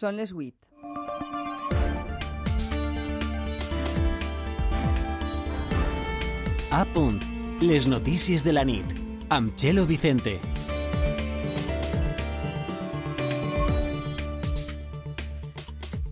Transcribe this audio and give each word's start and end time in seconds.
Són 0.00 0.16
les 0.16 0.30
8. 0.32 0.54
A 6.72 6.86
punt. 6.94 7.18
Les 7.60 7.84
notícies 7.90 8.46
de 8.46 8.54
la 8.56 8.64
nit. 8.64 8.96
Amb 9.28 9.52
Txelo 9.60 9.84
Vicente. 9.90 10.38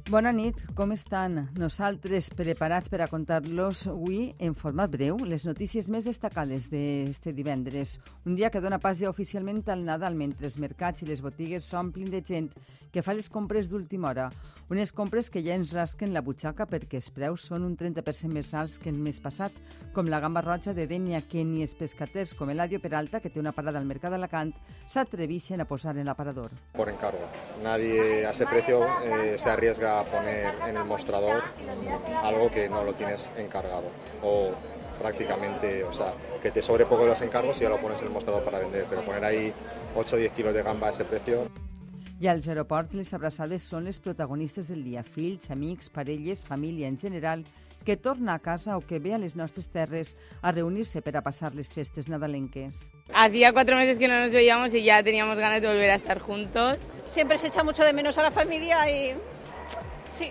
Bona 0.09 0.31
nit, 0.33 0.57
com 0.73 0.95
estan? 0.95 1.35
Nosaltres 1.61 2.31
preparats 2.33 2.89
per 2.89 3.03
a 3.05 3.09
contar-los 3.11 3.83
avui 3.91 4.31
en 4.41 4.55
format 4.57 4.89
breu 4.89 5.19
les 5.29 5.45
notícies 5.45 5.91
més 5.93 6.09
destacades 6.09 6.71
d'este 6.73 7.35
divendres. 7.37 7.99
Un 8.25 8.39
dia 8.39 8.49
que 8.49 8.63
dona 8.65 8.81
pas 8.81 8.97
ja 8.97 9.13
oficialment 9.13 9.61
al 9.69 9.85
Nadal 9.85 10.17
mentre 10.17 10.49
els 10.49 10.57
mercats 10.57 11.05
i 11.05 11.11
les 11.11 11.21
botigues 11.21 11.69
s'omplin 11.69 12.09
de 12.09 12.23
gent 12.25 12.49
que 12.89 13.05
fa 13.05 13.13
les 13.13 13.29
compres 13.29 13.69
d'última 13.69 14.09
hora. 14.09 14.31
Unes 14.69 14.93
compres 14.93 15.31
que 15.33 15.41
ja 15.45 15.55
ens 15.57 15.71
rasquen 15.73 16.13
la 16.13 16.21
butxaca 16.25 16.67
perquè 16.69 16.99
els 17.01 17.09
preus 17.13 17.45
són 17.49 17.63
un 17.65 17.77
30% 17.77 18.33
més 18.33 18.51
alts 18.53 18.77
que 18.81 18.91
el 18.93 18.99
mes 19.01 19.21
passat, 19.21 19.53
com 19.97 20.09
la 20.09 20.21
gamba 20.21 20.43
roja 20.45 20.75
de 20.77 20.85
Denia 20.87 21.23
que 21.25 21.45
ni 21.45 21.63
els 21.65 21.73
pescaters 21.77 22.35
com 22.37 22.53
Eladio 22.53 22.81
Peralta, 22.81 23.21
que 23.21 23.33
té 23.33 23.41
una 23.41 23.55
parada 23.57 23.81
al 23.81 23.89
Mercat 23.89 24.13
d'Alacant, 24.13 24.53
s'atrevixen 24.89 25.65
a 25.65 25.69
posar 25.69 25.97
en 25.97 26.09
l'aparador. 26.09 26.53
Por 26.77 26.89
encargo. 26.93 27.25
Nadie 27.63 28.27
a 28.27 28.31
ese 28.31 28.47
precio 28.47 28.85
eh, 29.05 29.39
se 29.39 29.51
arriesga 29.51 29.98
a 30.01 30.05
poner 30.05 30.55
en 30.67 30.77
el 30.77 30.85
mostrador 30.85 31.43
algo 32.23 32.51
que 32.51 32.69
no 32.69 32.85
lo 32.85 32.95
tienes 32.95 33.31
encargado 33.37 33.89
o 34.23 34.51
prácticamente, 34.99 35.85
o 35.85 35.93
sea, 35.93 36.13
que 36.43 36.51
te 36.51 36.61
sobre 36.61 36.85
poco 36.85 37.03
de 37.03 37.11
los 37.11 37.21
encargos 37.21 37.59
y 37.61 37.65
ya 37.65 37.69
lo 37.69 37.81
pones 37.81 38.01
en 38.01 38.09
el 38.09 38.13
mostrador 38.13 38.43
para 38.43 38.59
vender, 38.59 38.87
pero 38.89 39.05
poner 39.05 39.25
ahí 39.25 39.53
8 39.95 40.17
o 40.17 40.19
10 40.19 40.33
kilos 40.33 40.55
de 40.55 40.63
gamba 40.63 40.89
a 40.89 40.91
ese 40.91 41.05
precio 41.05 41.47
I 42.21 42.27
als 42.27 42.49
aeroports 42.51 42.97
les 42.99 43.13
abraçades 43.15 43.63
són 43.63 43.85
les 43.87 44.01
protagonistes 44.03 44.67
del 44.67 44.81
dia. 44.83 45.05
Fills, 45.07 45.53
amics, 45.55 45.87
parelles, 45.87 46.43
família 46.43 46.89
en 46.89 46.99
general, 46.99 47.45
que 47.85 47.97
torna 47.97 48.35
a 48.35 48.41
casa 48.41 48.77
o 48.77 48.81
que 48.83 48.99
ve 48.99 49.15
a 49.15 49.19
les 49.23 49.37
nostres 49.39 49.69
terres 49.71 50.17
a 50.43 50.51
reunir-se 50.51 50.99
per 51.01 51.15
a 51.15 51.23
passar 51.23 51.55
les 51.55 51.71
festes 51.73 52.09
nadalenques. 52.11 52.91
Hacía 53.15 53.53
cuatro 53.53 53.77
meses 53.77 53.99
que 53.99 54.09
no 54.09 54.19
nos 54.19 54.33
veíamos 54.33 54.75
y 54.75 54.83
ya 54.83 55.01
teníamos 55.05 55.39
ganas 55.39 55.63
de 55.63 55.69
volver 55.69 55.91
a 55.91 55.95
estar 55.95 56.19
juntos. 56.19 56.81
Siempre 57.07 57.39
se 57.39 57.47
echa 57.47 57.63
mucho 57.63 57.85
de 57.85 57.93
menos 57.93 58.19
a 58.19 58.23
la 58.25 58.33
familia 58.33 58.91
y 58.91 59.15
sí, 60.19 60.31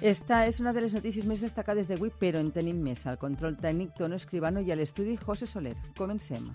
Esta 0.00 0.44
és 0.46 0.60
una 0.62 0.70
de 0.72 0.84
les 0.84 0.92
notícies 0.94 1.24
més 1.26 1.40
destacades 1.42 1.88
d'avui, 1.90 2.12
però 2.20 2.38
en 2.38 2.52
tenim 2.54 2.78
més. 2.78 3.00
Al 3.10 3.16
control 3.18 3.56
tècnic, 3.58 3.96
Tono 3.98 4.14
Escribano 4.14 4.60
i 4.62 4.70
a 4.70 4.76
l'estudi, 4.78 5.16
José 5.18 5.48
Soler. 5.50 5.74
Comencem. 5.98 6.46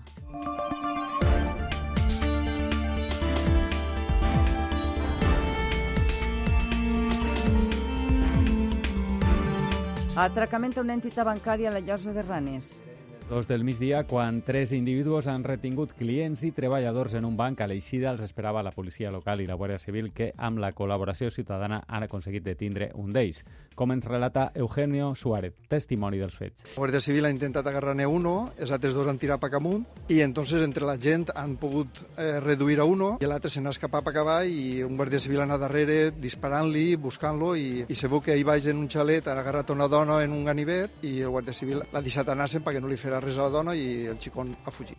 Atracament 10.16 10.78
a 10.78 10.80
una 10.80 10.96
entitat 10.96 11.28
bancària 11.28 11.68
a 11.68 11.76
la 11.76 11.84
Llosa 11.84 12.16
de 12.16 12.22
Ranes. 12.22 12.78
Dos 13.28 13.48
del 13.48 13.64
migdia, 13.64 14.04
quan 14.04 14.42
tres 14.42 14.70
individus 14.76 15.26
han 15.32 15.46
retingut 15.48 15.94
clients 15.96 16.42
i 16.44 16.50
treballadors 16.52 17.14
en 17.16 17.24
un 17.24 17.38
banc 17.38 17.62
a 17.64 17.66
l'eixida, 17.66 18.10
els 18.12 18.20
esperava 18.20 18.62
la 18.62 18.70
policia 18.70 19.08
local 19.10 19.40
i 19.40 19.46
la 19.48 19.56
Guàrdia 19.56 19.80
Civil 19.80 20.10
que, 20.12 20.34
amb 20.36 20.60
la 20.60 20.74
col·laboració 20.76 21.30
ciutadana, 21.32 21.80
han 21.88 22.04
aconseguit 22.04 22.44
detindre 22.44 22.90
un 23.00 23.14
d'ells. 23.16 23.40
Com 23.74 23.94
ens 23.96 24.04
relata 24.04 24.50
Eugenio 24.54 25.14
Suárez, 25.16 25.54
testimoni 25.72 26.20
dels 26.20 26.36
fets. 26.36 26.66
La 26.74 26.82
Guàrdia 26.82 27.00
Civil 27.00 27.24
ha 27.24 27.30
intentat 27.32 27.66
agarrar-ne 27.66 28.04
uno, 28.06 28.34
els 28.60 28.74
altres 28.76 28.92
dos 28.92 29.08
han 29.08 29.18
tirat 29.18 29.40
pa 29.40 29.48
amunt 29.56 29.86
i 30.12 30.20
entonces 30.20 30.60
entre 30.62 30.84
la 30.84 30.98
gent 31.00 31.30
han 31.34 31.56
pogut 31.56 32.02
eh, 32.18 32.38
reduir 32.44 32.78
a 32.80 32.84
uno 32.84 33.14
i 33.24 33.26
l'altre 33.26 33.48
se 33.50 33.64
n'ha 33.64 33.72
escapat 33.72 34.04
pa 34.04 34.12
avall 34.20 34.52
i 34.52 34.84
un 34.84 35.00
Guàrdia 35.00 35.18
Civil 35.18 35.40
ha 35.40 35.48
anat 35.48 35.64
darrere 35.64 36.12
disparant-li, 36.12 36.96
buscant-lo 37.00 37.54
i, 37.56 37.86
i 37.88 37.96
se 37.96 38.12
veu 38.12 38.20
que 38.20 38.36
ahir 38.36 38.44
baix 38.44 38.68
en 38.68 38.84
un 38.84 38.92
xalet 38.92 39.26
ha 39.26 39.38
agarrat 39.40 39.72
una 39.72 39.88
dona 39.88 40.20
en 40.22 40.36
un 40.36 40.44
ganivet 40.44 41.02
i 41.08 41.16
el 41.22 41.32
Guàrdia 41.32 41.56
Civil 41.56 41.80
l'ha 41.88 42.04
deixat 42.04 42.28
anar-se'n 42.28 42.62
perquè 42.62 42.84
no 42.84 42.92
li 42.92 43.00
farà 43.14 43.22
res 43.22 43.38
a 43.38 43.46
la 43.46 43.50
dona 43.50 43.74
i 43.74 44.06
el 44.10 44.18
xicón 44.18 44.54
ha 44.64 44.70
fugit. 44.70 44.98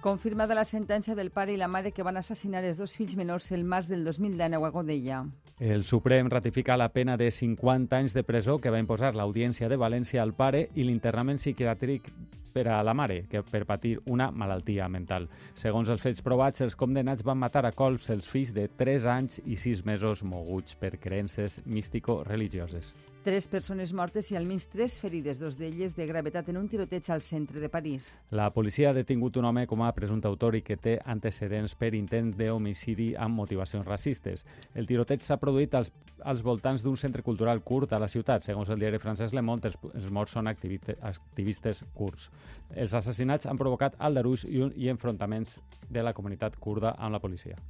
Confirmada 0.00 0.54
la 0.54 0.64
sentència 0.64 1.14
del 1.14 1.30
pare 1.30 1.52
i 1.52 1.58
la 1.60 1.68
mare 1.68 1.90
que 1.92 2.02
van 2.02 2.16
assassinar 2.16 2.62
els 2.64 2.78
dos 2.78 2.94
fills 2.96 3.16
menors 3.16 3.50
el 3.52 3.64
març 3.64 3.90
del 3.90 4.04
2019 4.04 4.66
a 4.66 4.70
Godella. 4.70 5.24
El 5.58 5.84
Suprem 5.84 6.30
ratifica 6.30 6.78
la 6.78 6.88
pena 6.88 7.18
de 7.18 7.30
50 7.30 7.96
anys 7.96 8.14
de 8.14 8.22
presó 8.24 8.58
que 8.58 8.70
va 8.70 8.80
imposar 8.80 9.12
l'Audiència 9.14 9.68
de 9.68 9.76
València 9.76 10.22
al 10.22 10.32
pare 10.32 10.70
i 10.74 10.86
l'internament 10.86 11.36
psiquiàtric 11.36 12.08
per 12.54 12.66
a 12.68 12.80
la 12.82 12.94
mare, 12.94 13.26
que 13.28 13.42
per 13.42 13.66
patir 13.66 13.98
una 14.06 14.30
malaltia 14.30 14.88
mental. 14.88 15.28
Segons 15.54 15.90
els 15.92 16.00
fets 16.00 16.24
provats, 16.24 16.64
els 16.64 16.74
condemnats 16.74 17.26
van 17.26 17.38
matar 17.38 17.66
a 17.66 17.74
colps 17.76 18.08
els 18.10 18.26
fills 18.26 18.54
de 18.56 18.70
3 18.72 19.06
anys 19.06 19.42
i 19.44 19.60
6 19.60 19.84
mesos 19.84 20.24
moguts 20.24 20.74
per 20.80 20.96
creences 20.98 21.60
místico-religioses. 21.66 22.94
Tres 23.20 23.46
persones 23.52 23.90
mortes 23.92 24.30
i 24.32 24.36
almenys 24.38 24.64
tres 24.72 24.94
ferides, 24.96 25.36
dos 25.36 25.58
d'elles 25.60 25.92
de 25.92 26.06
gravetat 26.08 26.46
en 26.48 26.56
un 26.56 26.68
tiroteig 26.72 27.04
al 27.12 27.20
centre 27.20 27.60
de 27.60 27.68
París. 27.68 28.06
La 28.32 28.46
policia 28.54 28.88
ha 28.88 28.96
detingut 28.96 29.34
un 29.36 29.44
home 29.44 29.66
com 29.68 29.82
a 29.84 29.90
presumpte 29.92 30.24
autor 30.30 30.54
i 30.56 30.62
que 30.64 30.78
té 30.80 30.94
antecedents 31.04 31.74
per 31.76 31.90
intent 31.98 32.30
d'homicidi 32.38 33.10
amb 33.20 33.36
motivacions 33.36 33.84
racistes. 33.84 34.46
El 34.72 34.88
tiroteig 34.88 35.20
s'ha 35.20 35.36
produït 35.42 35.76
als, 35.76 35.90
als 36.24 36.40
voltants 36.40 36.80
d'un 36.80 36.96
centre 36.96 37.20
cultural 37.26 37.60
curt 37.60 37.92
a 37.92 38.00
la 38.00 38.08
ciutat. 38.08 38.46
Segons 38.46 38.72
el 38.72 38.80
diari 38.80 39.02
francès 39.02 39.36
Le 39.36 39.44
Monde, 39.44 39.68
els, 39.68 40.08
morts 40.08 40.32
són 40.38 40.48
activistes 40.48 41.84
kurds. 41.92 42.30
Els 42.72 42.96
assassinats 42.96 43.44
han 43.44 43.60
provocat 43.60 44.00
aldarulls 44.00 44.46
i, 44.48 44.64
i 44.80 44.88
enfrontaments 44.88 45.58
de 45.90 46.08
la 46.08 46.16
comunitat 46.16 46.56
kurda 46.56 46.96
amb 46.96 47.18
la 47.18 47.20
policia. 47.20 47.60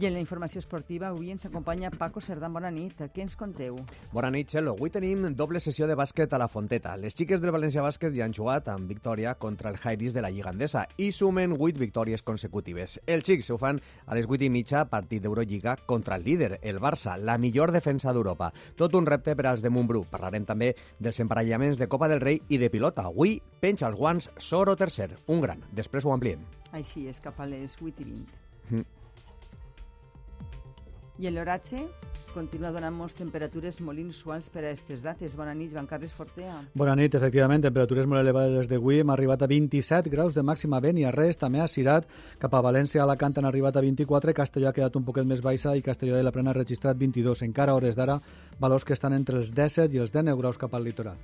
I 0.00 0.06
en 0.06 0.14
la 0.14 0.20
informació 0.22 0.62
esportiva 0.62 1.10
avui 1.10 1.28
ens 1.28 1.42
acompanya 1.44 1.90
Paco 1.92 2.22
Cerdán. 2.24 2.54
Bona 2.56 2.70
nit. 2.72 3.02
Què 3.12 3.20
ens 3.20 3.34
conteu? 3.36 3.74
Bona 4.14 4.30
nit, 4.32 4.48
Xelo. 4.48 4.72
Avui 4.72 4.88
tenim 4.88 5.26
doble 5.36 5.60
sessió 5.60 5.84
de 5.84 5.96
bàsquet 5.98 6.32
a 6.32 6.38
la 6.40 6.46
Fonteta. 6.48 6.94
Les 6.96 7.12
xiques 7.12 7.42
del 7.42 7.52
València 7.52 7.82
Bàsquet 7.84 8.14
ja 8.16 8.24
han 8.24 8.32
jugat 8.32 8.70
amb 8.72 8.88
victòria 8.88 9.34
contra 9.36 9.68
el 9.68 9.76
Jairis 9.76 10.14
de 10.16 10.22
la 10.24 10.30
Lliga 10.32 10.54
Andesa 10.54 10.86
i 10.96 11.10
sumen 11.12 11.52
8 11.52 11.76
victòries 11.82 12.24
consecutives. 12.24 12.96
Els 13.04 13.26
xics 13.28 13.50
ho 13.52 13.58
fan 13.60 13.76
a 14.06 14.16
les 14.16 14.24
8 14.24 14.46
i 14.46 14.48
mitja 14.48 14.86
partit 14.88 15.20
d'Eurolliga 15.20 15.74
contra 15.84 16.16
el 16.16 16.24
líder, 16.24 16.62
el 16.62 16.80
Barça, 16.80 17.18
la 17.20 17.36
millor 17.36 17.68
defensa 17.70 18.14
d'Europa. 18.16 18.48
Tot 18.80 18.96
un 18.96 19.04
repte 19.04 19.34
per 19.36 19.50
als 19.50 19.60
de 19.60 19.68
Montbrú. 19.68 20.06
Parlarem 20.08 20.46
també 20.48 20.70
dels 20.98 21.20
emparellaments 21.20 21.76
de 21.76 21.90
Copa 21.92 22.08
del 22.08 22.24
Rei 22.24 22.40
i 22.48 22.56
de 22.56 22.70
pilota. 22.72 23.04
Avui 23.12 23.36
penja 23.60 23.92
els 23.92 24.00
guants 24.00 24.30
Soro 24.38 24.78
tercer, 24.80 25.10
un 25.28 25.44
gran. 25.44 25.60
Després 25.76 26.08
ho 26.08 26.16
ampliem. 26.16 26.48
Així 26.72 27.04
és, 27.12 27.20
cap 27.20 27.36
a 27.36 27.50
les 27.52 27.76
8 27.82 28.00
i 28.00 28.08
20. 28.14 28.40
Mm. 28.70 28.99
I 31.20 31.26
en 31.28 31.34
l'oratge 31.36 31.82
continua 32.32 32.70
donant 32.72 32.94
moltes 32.96 33.18
temperatures 33.18 33.76
molt 33.84 34.00
inusuals 34.00 34.46
per 34.48 34.62
a 34.62 34.70
aquestes 34.70 35.02
dates. 35.04 35.34
Bona 35.36 35.52
nit, 35.52 35.68
Joan 35.74 35.88
Carles 35.90 36.14
Fortea. 36.16 36.54
Bona 36.72 36.94
nit, 36.96 37.12
efectivament, 37.18 37.60
temperatures 37.66 38.08
molt 38.08 38.22
elevades 38.22 38.70
d'avui. 38.70 39.02
Hem 39.02 39.12
arribat 39.12 39.44
a 39.44 39.50
27 39.50 40.08
graus 40.08 40.32
de 40.32 40.46
màxima 40.46 40.80
a 40.80 41.12
res, 41.12 41.36
també 41.36 41.60
a 41.60 41.68
Cirat, 41.68 42.08
cap 42.38 42.54
a 42.54 42.62
València, 42.62 43.02
a 43.02 43.04
Alacant 43.04 43.36
han 43.36 43.44
arribat 43.44 43.76
a 43.76 43.82
24, 43.82 44.32
Castelló 44.32 44.68
ha 44.68 44.72
quedat 44.72 44.96
un 44.96 45.04
poquet 45.04 45.26
més 45.26 45.42
baixa 45.42 45.76
i 45.76 45.82
Castelló 45.82 46.16
de 46.16 46.22
la 46.22 46.32
Plena 46.32 46.50
ha 46.50 46.54
registrat 46.54 46.96
22. 46.96 47.42
Encara 47.42 47.72
a 47.72 47.74
hores 47.74 47.96
d'ara, 47.96 48.20
valors 48.58 48.84
que 48.84 48.94
estan 48.94 49.12
entre 49.12 49.36
els 49.36 49.52
17 49.52 49.94
i 49.94 49.98
els 50.00 50.12
19 50.12 50.40
graus 50.40 50.56
cap 50.56 50.72
al 50.74 50.84
litoral. 50.84 51.18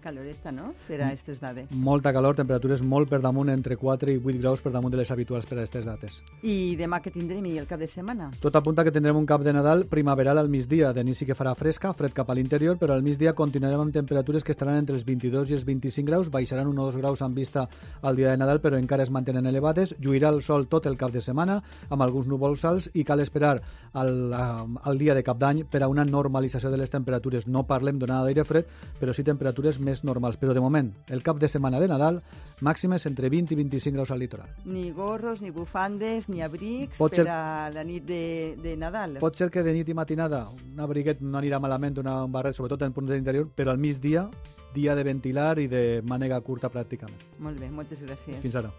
Caloreta, 0.00 0.50
no?, 0.52 0.72
per 0.86 1.00
a 1.00 1.10
aquestes 1.10 1.40
dades. 1.40 1.70
Molta 1.70 2.12
calor, 2.12 2.36
temperatures 2.38 2.82
molt 2.82 3.10
per 3.10 3.20
damunt, 3.20 3.50
entre 3.52 3.76
4 3.76 4.14
i 4.14 4.18
8 4.18 4.40
graus 4.40 4.62
per 4.64 4.72
damunt 4.72 4.94
de 4.94 5.00
les 5.00 5.10
habituals 5.12 5.46
per 5.46 5.58
a 5.58 5.60
aquestes 5.60 5.86
dates. 5.86 6.20
I 6.42 6.76
demà 6.78 7.00
que 7.04 7.12
tindrem 7.12 7.46
i 7.50 7.56
el 7.60 7.68
cap 7.70 7.80
de 7.80 7.88
setmana? 7.90 8.30
Tot 8.40 8.56
apunta 8.56 8.84
que 8.86 8.92
tindrem 8.94 9.16
un 9.16 9.26
cap 9.28 9.44
de 9.44 9.52
Nadal 9.52 9.84
primaveral 9.90 10.38
al 10.40 10.48
migdia. 10.48 10.92
D'inici 10.96 11.28
que 11.28 11.36
farà 11.36 11.54
fresca, 11.58 11.92
fred 11.96 12.14
cap 12.16 12.30
a 12.30 12.36
l'interior, 12.38 12.78
però 12.80 12.96
al 12.96 13.04
migdia 13.04 13.34
continuarem 13.36 13.84
amb 13.84 13.94
temperatures 13.94 14.44
que 14.44 14.54
estaran 14.56 14.78
entre 14.80 14.96
els 14.96 15.04
22 15.04 15.50
i 15.50 15.58
els 15.58 15.66
25 15.68 16.06
graus, 16.08 16.30
baixaran 16.30 16.70
1 16.70 16.80
o 16.80 16.88
2 16.90 17.00
graus 17.02 17.20
en 17.26 17.34
vista 17.34 17.66
al 18.00 18.16
dia 18.16 18.30
de 18.30 18.38
Nadal, 18.40 18.62
però 18.64 18.78
encara 18.78 19.04
es 19.04 19.10
mantenen 19.10 19.46
elevades. 19.46 19.94
Lluirà 20.00 20.30
el 20.30 20.40
sol 20.42 20.68
tot 20.68 20.86
el 20.86 20.96
cap 20.96 21.12
de 21.12 21.20
setmana, 21.20 21.60
amb 21.90 22.06
alguns 22.06 22.28
núvols 22.30 22.64
alts, 22.64 22.90
i 22.94 23.04
cal 23.04 23.20
esperar 23.20 23.58
al, 23.92 24.32
al 24.32 24.98
dia 24.98 25.14
de 25.14 25.24
cap 25.26 25.38
d'any 25.40 25.64
per 25.70 25.82
a 25.82 25.88
una 25.90 26.04
normalització 26.04 26.70
de 26.70 26.78
les 26.80 26.90
temperatures. 26.92 27.48
No 27.48 27.66
parlem 27.66 27.98
d'onada 27.98 28.28
d'aire 28.28 28.46
fred, 28.46 28.70
però 29.00 29.12
sí 29.16 29.24
temperatures 29.26 29.80
més 29.80 29.89
normals. 30.04 30.38
Però 30.40 30.54
de 30.54 30.60
moment, 30.60 30.92
el 31.08 31.22
cap 31.22 31.38
de 31.38 31.48
setmana 31.48 31.80
de 31.80 31.88
Nadal, 31.88 32.22
màximes 32.60 33.04
entre 33.06 33.28
20 33.32 33.54
i 33.54 33.56
25 33.56 33.94
graus 33.98 34.10
al 34.10 34.18
litoral. 34.22 34.48
Ni 34.64 34.90
gorros, 34.90 35.40
ni 35.42 35.50
bufandes, 35.50 36.28
ni 36.28 36.42
abrics 36.42 36.98
Pot 36.98 37.10
per 37.16 37.24
ser- 37.24 37.28
a 37.28 37.70
la 37.74 37.84
nit 37.84 38.04
de, 38.04 38.56
de 38.62 38.76
Nadal. 38.76 39.18
Pot 39.20 39.36
ser 39.36 39.50
que 39.50 39.62
de 39.62 39.72
nit 39.72 39.88
i 39.88 39.94
matinada 39.94 40.48
un 40.50 40.78
abriguet 40.80 41.20
no 41.20 41.38
anirà 41.38 41.58
malament, 41.60 41.98
una, 41.98 42.24
un 42.24 42.32
barret, 42.32 42.54
sobretot 42.54 42.82
en 42.82 42.92
punts 42.92 43.10
de 43.10 43.16
l'interior, 43.18 43.48
però 43.54 43.70
al 43.72 43.78
migdia, 43.78 44.28
dia 44.74 44.94
de 44.94 45.02
ventilar 45.02 45.58
i 45.58 45.66
de 45.66 46.00
mànega 46.06 46.40
curta 46.46 46.70
pràcticament. 46.70 47.18
Molt 47.38 47.58
bé, 47.58 47.70
moltes 47.70 48.04
gràcies. 48.06 48.38
Fins 48.40 48.54
ara. 48.54 48.70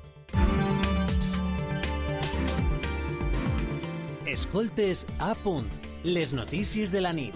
Escoltes 4.25 5.05
a 5.19 5.33
punt. 5.35 5.67
Les 6.03 6.31
notícies 6.33 6.91
de 6.91 7.01
la 7.01 7.11
nit. 7.13 7.35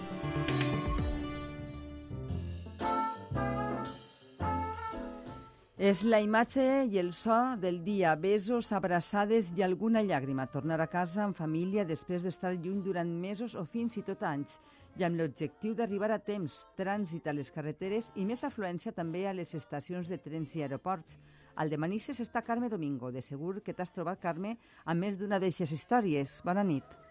És 5.86 6.00
la 6.02 6.18
imatge 6.18 6.62
i 6.90 6.96
el 6.98 7.12
so 7.14 7.34
del 7.62 7.76
dia, 7.84 8.16
besos, 8.18 8.72
abraçades 8.74 9.52
i 9.54 9.62
alguna 9.62 10.00
llàgrima. 10.02 10.48
Tornar 10.50 10.80
a 10.82 10.88
casa 10.90 11.22
en 11.22 11.34
família 11.40 11.84
després 11.86 12.26
d'estar 12.26 12.50
lluny 12.56 12.80
durant 12.82 13.12
mesos 13.26 13.54
o 13.54 13.62
fins 13.74 13.94
i 14.00 14.02
tot 14.08 14.24
anys 14.26 14.58
i 14.98 15.06
amb 15.06 15.20
l'objectiu 15.20 15.76
d'arribar 15.78 16.10
a 16.10 16.18
temps, 16.18 16.58
trànsit 16.80 17.28
a 17.30 17.36
les 17.38 17.52
carreteres 17.54 18.10
i 18.16 18.26
més 18.26 18.42
afluència 18.42 18.96
també 18.98 19.28
a 19.28 19.36
les 19.36 19.54
estacions 19.54 20.10
de 20.10 20.18
trens 20.26 20.56
i 20.56 20.66
aeroports. 20.66 21.20
Al 21.54 21.70
de 21.70 21.78
Manises 21.78 22.18
està 22.24 22.42
Carme 22.42 22.72
Domingo. 22.72 23.12
De 23.14 23.22
segur 23.22 23.60
que 23.62 23.76
t'has 23.76 23.94
trobat, 23.94 24.18
Carme, 24.18 24.56
amb 24.86 25.06
més 25.06 25.20
d'una 25.20 25.38
d'eixes 25.38 25.70
històries. 25.70 26.40
Bona 26.42 26.66
nit. 26.66 27.05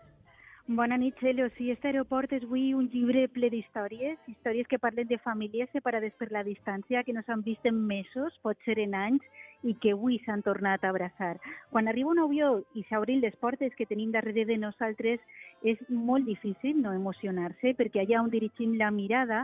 Bona 0.68 0.98
nit, 0.98 1.14
Celio. 1.20 1.48
Sí, 1.56 1.70
este 1.70 1.92
aeroport 1.92 2.32
és 2.34 2.42
avui 2.42 2.72
un 2.74 2.88
llibre 2.90 3.28
ple 3.30 3.52
d'històries, 3.54 4.18
històries 4.26 4.66
que 4.66 4.80
parlen 4.82 5.06
de 5.06 5.20
famílies 5.22 5.70
separades 5.70 6.16
per 6.18 6.32
la 6.34 6.42
distància, 6.44 7.04
que 7.06 7.14
no 7.14 7.22
s'han 7.22 7.44
vist 7.46 7.68
en 7.70 7.84
mesos, 7.86 8.34
pot 8.42 8.58
ser 8.66 8.80
en 8.82 8.96
anys, 8.98 9.28
i 9.62 9.76
que 9.78 9.92
avui 9.94 10.18
s'han 10.24 10.42
tornat 10.42 10.82
a 10.82 10.90
abraçar. 10.90 11.36
Quan 11.70 11.86
arriba 11.88 12.10
un 12.10 12.22
avió 12.24 12.48
i 12.74 12.82
s'obrin 12.90 13.22
les 13.22 13.36
portes 13.38 13.76
que 13.78 13.86
tenim 13.86 14.10
darrere 14.10 14.48
de 14.50 14.58
nosaltres, 14.58 15.22
és 15.62 15.78
molt 15.88 16.26
difícil 16.26 16.82
no 16.82 16.96
emocionar-se, 16.98 17.76
perquè 17.78 18.02
allà 18.02 18.24
on 18.24 18.34
dirigim 18.34 18.74
la 18.82 18.90
mirada 18.90 19.44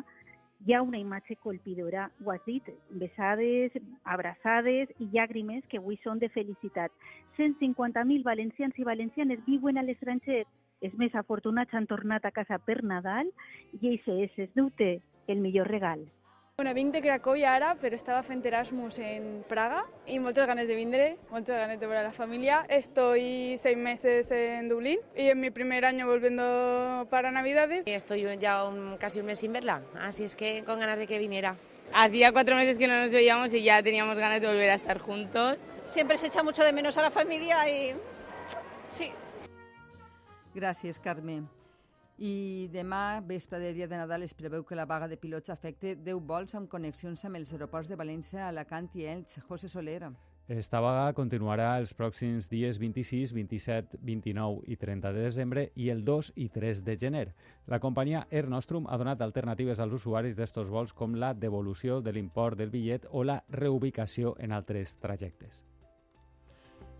hi 0.65 0.73
ha 0.73 0.81
una 0.81 0.97
imatge 0.97 1.35
colpidora, 1.35 2.07
ho 2.25 2.31
has 2.33 2.41
dit, 2.47 2.65
besades, 2.97 3.77
abraçades 4.05 4.89
i 4.97 5.05
llàgrimes 5.13 5.69
que 5.69 5.77
avui 5.77 6.01
són 6.01 6.17
de 6.17 6.29
felicitat. 6.33 6.89
150.000 7.37 8.25
valencians 8.25 8.81
i 8.81 8.89
valencianes 8.89 9.45
viuen 9.45 9.77
a 9.77 9.85
l'estranger 9.85 10.43
els 10.81 10.97
més 10.97 11.13
afortunats 11.15 11.73
han 11.77 11.87
tornat 11.87 12.25
a 12.25 12.33
casa 12.33 12.57
per 12.57 12.81
Nadal 12.83 13.29
i 13.79 13.93
això 13.93 14.17
és, 14.23 14.33
es 14.37 14.49
dute, 14.57 14.97
el 15.27 15.39
millor 15.39 15.69
regal. 15.69 16.01
Bueno, 16.57 16.73
vinc 16.75 16.91
de 16.93 17.01
Cracòvia 17.01 17.55
ara, 17.55 17.71
però 17.81 17.97
estava 17.97 18.21
fent 18.21 18.43
Erasmus 18.45 18.99
en 19.01 19.43
Praga 19.49 19.85
y 20.05 20.19
moltes 20.19 20.45
ganes 20.45 20.67
de 20.67 20.75
vindre, 20.75 21.17
moltes 21.31 21.57
ganes 21.57 21.79
de 21.79 21.87
ver 21.87 21.97
a 21.97 22.03
la 22.03 22.11
familia. 22.11 22.63
Estoy 22.69 23.55
seis 23.57 23.77
meses 23.77 24.29
en 24.31 24.69
Dublín 24.69 24.99
y 25.15 25.29
en 25.29 25.39
mi 25.39 25.49
primer 25.49 25.85
año 25.85 26.05
volviendo 26.05 27.07
para 27.09 27.31
Navidades. 27.31 27.87
Estoy 27.87 28.27
ya 28.37 28.63
un, 28.65 28.97
casi 28.97 29.21
un 29.21 29.27
mes 29.27 29.39
sin 29.39 29.53
verla, 29.53 29.81
así 29.99 30.23
es 30.23 30.35
que 30.35 30.63
con 30.63 30.79
ganas 30.79 30.99
de 30.99 31.07
que 31.07 31.17
viniera. 31.17 31.55
Hacía 31.93 32.31
cuatro 32.31 32.55
meses 32.55 32.77
que 32.77 32.87
no 32.87 33.01
nos 33.01 33.11
veíamos 33.11 33.53
y 33.53 33.63
ya 33.63 33.81
teníamos 33.81 34.19
ganas 34.19 34.39
de 34.39 34.47
volver 34.47 34.69
a 34.69 34.75
estar 34.75 34.99
juntos. 34.99 35.59
Siempre 35.85 36.17
se 36.17 36.27
echa 36.27 36.43
mucho 36.43 36.63
de 36.63 36.73
menos 36.73 36.97
a 36.97 37.01
la 37.01 37.09
familia 37.09 37.67
y 37.67 37.95
sí, 38.87 39.11
Gràcies, 40.53 40.99
Carme. 40.99 41.41
I 42.19 42.67
demà, 42.73 43.21
vespre 43.23 43.57
de 43.61 43.69
dia 43.73 43.87
de 43.87 43.95
Nadal, 43.95 44.25
es 44.25 44.33
preveu 44.35 44.65
que 44.67 44.75
la 44.75 44.85
vaga 44.85 45.07
de 45.07 45.15
pilots 45.17 45.49
afecte 45.49 45.95
10 45.95 46.19
vols 46.27 46.57
amb 46.59 46.69
connexions 46.69 47.23
amb 47.25 47.39
els 47.39 47.53
aeroports 47.55 47.87
de 47.87 47.95
València, 47.95 48.49
Alacant 48.49 48.89
i 48.99 49.07
Elx. 49.13 49.39
José 49.47 49.71
Solera. 49.71 50.11
Esta 50.51 50.81
vaga 50.83 51.15
continuarà 51.15 51.69
els 51.79 51.95
pròxims 51.95 52.51
dies 52.51 52.81
26, 52.83 53.31
27, 53.31 54.01
29 54.11 54.67
i 54.67 54.75
30 54.83 55.15
de 55.15 55.25
desembre 55.29 55.65
i 55.79 55.87
el 55.95 56.03
2 56.03 56.33
i 56.35 56.49
3 56.51 56.83
de 56.83 56.99
gener. 56.99 57.25
La 57.71 57.79
companyia 57.79 58.27
Air 58.29 58.49
Nostrum 58.51 58.91
ha 58.91 58.99
donat 58.99 59.23
alternatives 59.23 59.79
als 59.79 59.95
usuaris 60.01 60.35
d'estos 60.35 60.69
vols 60.69 60.91
com 60.91 61.15
la 61.15 61.33
devolució 61.33 62.01
de 62.01 62.11
l'import 62.11 62.59
del 62.59 62.75
bitllet 62.75 63.07
o 63.11 63.23
la 63.23 63.43
reubicació 63.49 64.35
en 64.39 64.51
altres 64.51 64.97
trajectes 64.99 65.63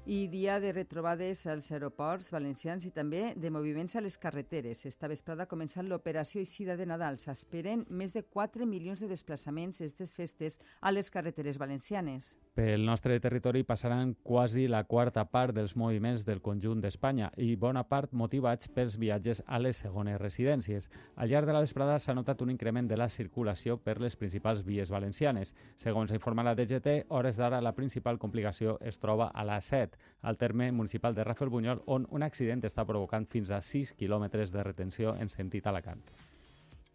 i 0.05 0.27
dia 0.27 0.59
de 0.59 0.71
retrobades 0.73 1.45
als 1.45 1.67
aeroports 1.71 2.31
valencians 2.33 2.87
i 2.87 2.91
també 2.91 3.35
de 3.37 3.51
moviments 3.53 3.95
a 3.95 4.01
les 4.01 4.17
carreteres. 4.17 4.85
Esta 4.89 5.07
vesprada 5.07 5.45
ha 5.45 5.51
començat 5.51 5.85
l'operació 5.85 6.41
Eixida 6.41 6.75
de 6.77 6.87
Nadal. 6.89 7.19
S'esperen 7.21 7.85
més 7.89 8.13
de 8.15 8.23
4 8.23 8.65
milions 8.65 9.03
de 9.03 9.09
desplaçaments 9.11 9.77
aquestes 9.81 10.15
festes 10.17 10.57
a 10.81 10.91
les 10.91 11.11
carreteres 11.13 11.61
valencianes. 11.61 12.33
Pel 12.53 12.83
nostre 12.85 13.17
territori 13.23 13.63
passaran 13.63 14.09
quasi 14.23 14.65
la 14.67 14.83
quarta 14.83 15.23
part 15.23 15.55
dels 15.55 15.77
moviments 15.79 16.25
del 16.27 16.41
conjunt 16.43 16.81
d'Espanya 16.83 17.29
i 17.39 17.53
bona 17.55 17.83
part 17.87 18.11
motivats 18.21 18.67
pels 18.75 18.97
viatges 18.99 19.39
a 19.47 19.59
les 19.63 19.77
segones 19.79 20.19
residències. 20.19 20.89
Al 21.15 21.31
llarg 21.31 21.47
de 21.47 21.55
la 21.55 21.61
vesprada 21.63 21.95
s'ha 21.95 22.15
notat 22.17 22.43
un 22.43 22.51
increment 22.51 22.89
de 22.89 22.97
la 22.99 23.07
circulació 23.13 23.77
per 23.85 23.95
les 24.03 24.17
principals 24.19 24.65
vies 24.67 24.91
valencianes. 24.91 25.53
Segons 25.77 26.11
informa 26.11 26.43
la 26.43 26.55
DGT, 26.59 27.05
hores 27.07 27.39
d'ara 27.39 27.61
la 27.63 27.71
principal 27.77 28.19
complicació 28.19 28.75
es 28.81 28.99
troba 28.99 29.29
a 29.31 29.45
la 29.47 29.61
7 29.61 29.95
al 30.21 30.37
terme 30.37 30.73
municipal 30.73 31.15
de 31.15 31.23
Rafelbunyol, 31.23 31.85
on 31.87 32.09
un 32.11 32.27
accident 32.27 32.67
està 32.67 32.83
provocant 32.83 33.29
fins 33.31 33.55
a 33.55 33.61
6 33.61 33.95
quilòmetres 33.95 34.51
de 34.51 34.67
retenció 34.67 35.15
en 35.15 35.31
sentit 35.31 35.71
Alacant. 35.71 36.03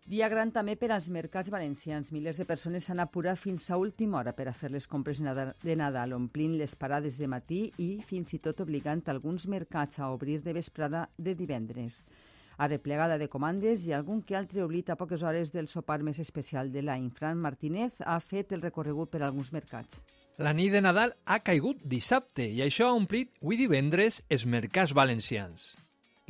Dia 0.06 0.28
gran 0.30 0.52
també 0.54 0.76
per 0.78 0.92
als 0.94 1.08
mercats 1.10 1.50
valencians. 1.50 2.12
Milers 2.14 2.38
de 2.38 2.44
persones 2.46 2.84
s'han 2.86 3.00
apurat 3.02 3.40
fins 3.42 3.64
a 3.74 3.78
última 3.82 4.20
hora 4.20 4.32
per 4.38 4.44
a 4.46 4.52
fer 4.54 4.70
les 4.70 4.86
compres 4.86 5.18
de 5.18 5.74
Nadal, 5.74 6.12
omplint 6.14 6.54
les 6.60 6.76
parades 6.78 7.18
de 7.18 7.26
matí 7.26 7.72
i 7.82 7.88
fins 8.06 8.30
i 8.36 8.38
tot 8.38 8.62
obligant 8.62 9.02
alguns 9.10 9.48
mercats 9.50 9.98
a 9.98 10.12
obrir 10.14 10.44
de 10.44 10.54
vesprada 10.54 11.08
de 11.18 11.34
divendres. 11.34 12.04
A 12.56 12.68
replegada 12.68 13.18
de 13.18 13.28
comandes 13.28 13.82
i 13.88 13.92
algun 13.92 14.22
que 14.22 14.38
altre 14.38 14.62
oblit 14.62 14.94
a 14.94 14.96
poques 14.96 15.26
hores 15.26 15.50
del 15.50 15.66
sopar 15.66 15.98
més 16.06 16.22
especial 16.22 16.70
de 16.70 16.86
l'any. 16.86 17.10
Fran 17.10 17.42
Martínez 17.42 17.98
ha 17.98 18.20
fet 18.20 18.54
el 18.54 18.62
recorregut 18.62 19.10
per 19.10 19.24
alguns 19.26 19.50
mercats. 19.52 20.04
La 20.38 20.54
nit 20.54 20.70
de 20.70 20.86
Nadal 20.86 21.16
ha 21.26 21.42
caigut 21.42 21.82
dissabte 21.82 22.46
i 22.46 22.62
això 22.62 22.92
ha 22.92 22.94
omplit 22.94 23.34
avui 23.42 23.58
divendres 23.58 24.22
els 24.30 24.46
mercats 24.46 24.94
valencians. 24.94 25.72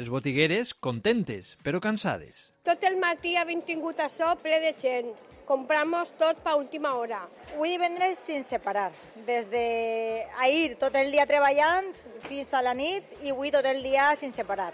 Les 0.01 0.09
botigueres 0.09 0.73
contentes, 0.73 1.59
però 1.61 1.77
cansades. 1.81 2.56
Tot 2.67 2.83
el 2.83 2.97
matí 2.99 3.37
ha 3.39 3.45
tingut 3.63 4.01
això 4.03 4.33
ple 4.43 4.57
de 4.59 4.73
gent. 4.75 5.13
Compramos 5.47 6.11
tot 6.19 6.41
pa 6.43 6.57
última 6.59 6.97
hora. 6.99 7.21
Avui 7.55 7.77
divendres 7.77 8.19
sense 8.19 8.59
parar. 8.59 8.89
Des 9.29 9.47
de 9.53 10.25
ahir 10.43 10.75
tot 10.75 10.97
el 10.99 11.13
dia 11.15 11.29
treballant 11.31 11.93
fins 12.27 12.51
a 12.53 12.65
la 12.67 12.75
nit 12.75 13.07
i 13.23 13.31
avui 13.31 13.55
tot 13.55 13.71
el 13.71 13.85
dia 13.87 14.09
sense 14.19 14.43
parar. 14.43 14.73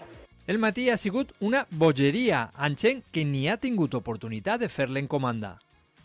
El 0.49 0.57
matí 0.57 0.89
ha 0.89 0.97
sigut 0.97 1.37
una 1.39 1.67
bogeria 1.69 2.47
amb 2.57 2.81
gent 2.81 3.05
que 3.13 3.21
ni 3.29 3.45
ha 3.47 3.61
tingut 3.61 3.93
oportunitat 3.93 4.65
de 4.65 4.73
fer 4.73 4.89
l'encomanda. 4.89 5.59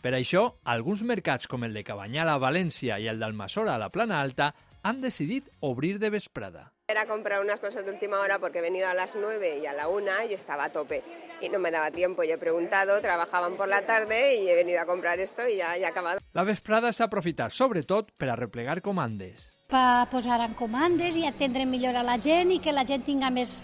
Per 0.05 0.13
això, 0.13 0.45
alguns 0.69 1.01
mercats 1.01 1.49
com 1.49 1.65
el 1.65 1.73
de 1.73 1.83
Cabanyal 1.83 2.29
a 2.29 2.37
València 2.37 3.01
i 3.01 3.09
el 3.09 3.17
d'Almassora 3.17 3.73
a 3.73 3.81
la 3.81 3.89
Plana 3.89 4.21
Alta 4.21 4.53
han 4.83 5.01
decidit 5.01 5.49
obrir 5.59 5.97
de 5.97 6.13
vesprada. 6.13 6.69
Era 6.89 7.05
comprar 7.05 7.39
unas 7.39 7.59
cosas 7.59 7.85
de 7.85 7.91
última 7.91 8.19
hora 8.19 8.39
porque 8.39 8.57
he 8.57 8.61
venido 8.63 8.89
a 8.89 8.95
las 8.95 9.15
9 9.15 9.59
y 9.59 9.67
a 9.67 9.73
la 9.73 9.87
1 9.87 10.09
y 10.27 10.33
estaba 10.33 10.63
a 10.63 10.71
tope. 10.71 11.03
Y 11.39 11.49
no 11.49 11.59
me 11.59 11.69
daba 11.69 11.91
tiempo 11.91 12.23
y 12.23 12.31
he 12.31 12.37
preguntado, 12.39 12.99
trabajaban 12.99 13.57
por 13.57 13.67
la 13.67 13.85
tarde 13.85 14.33
y 14.37 14.49
he 14.49 14.55
venido 14.55 14.81
a 14.81 14.87
comprar 14.87 15.19
esto 15.19 15.47
y 15.47 15.57
ya, 15.57 15.77
ya 15.77 15.85
he 15.85 15.89
acabado. 15.91 16.19
La 16.33 16.43
vesprada 16.43 16.89
s'ha 16.91 17.05
aprofitat 17.05 17.53
sobretot 17.53 18.09
per 18.17 18.33
a 18.33 18.35
replegar 18.35 18.81
comandes. 18.81 19.58
Per 19.69 20.07
posar 20.09 20.39
en 20.41 20.55
comandes 20.57 21.13
i 21.13 21.27
atendre 21.29 21.61
millor 21.69 21.93
a 21.99 22.01
la 22.01 22.15
gent 22.17 22.49
i 22.55 22.57
que 22.57 22.71
la 22.73 22.81
gent 22.89 23.03
tinga 23.05 23.29
més 23.29 23.59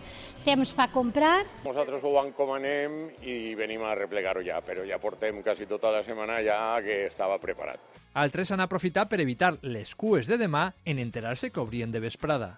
temps 0.46 0.74
per 0.78 0.86
comprar. 0.94 1.40
Nosaltres 1.66 2.04
ho 2.06 2.12
encomanem 2.22 3.00
i 3.26 3.56
venim 3.58 3.82
a 3.82 3.96
replegar-ho 3.98 4.44
ja, 4.46 4.60
però 4.62 4.86
ja 4.86 5.00
portem 5.02 5.42
quasi 5.42 5.66
tota 5.66 5.90
la 5.90 6.04
setmana 6.06 6.38
ja 6.46 6.60
que 6.86 7.08
estava 7.08 7.40
preparat. 7.42 7.98
Altres 8.22 8.54
han 8.54 8.62
aprofitat 8.62 9.10
per 9.10 9.20
evitar 9.24 9.56
les 9.64 9.96
cues 9.98 10.30
de 10.30 10.38
demà 10.38 10.68
en 10.86 11.02
enterar-se 11.02 11.50
que 11.50 11.64
obrien 11.64 11.90
de 11.90 12.04
vesprada. 12.06 12.52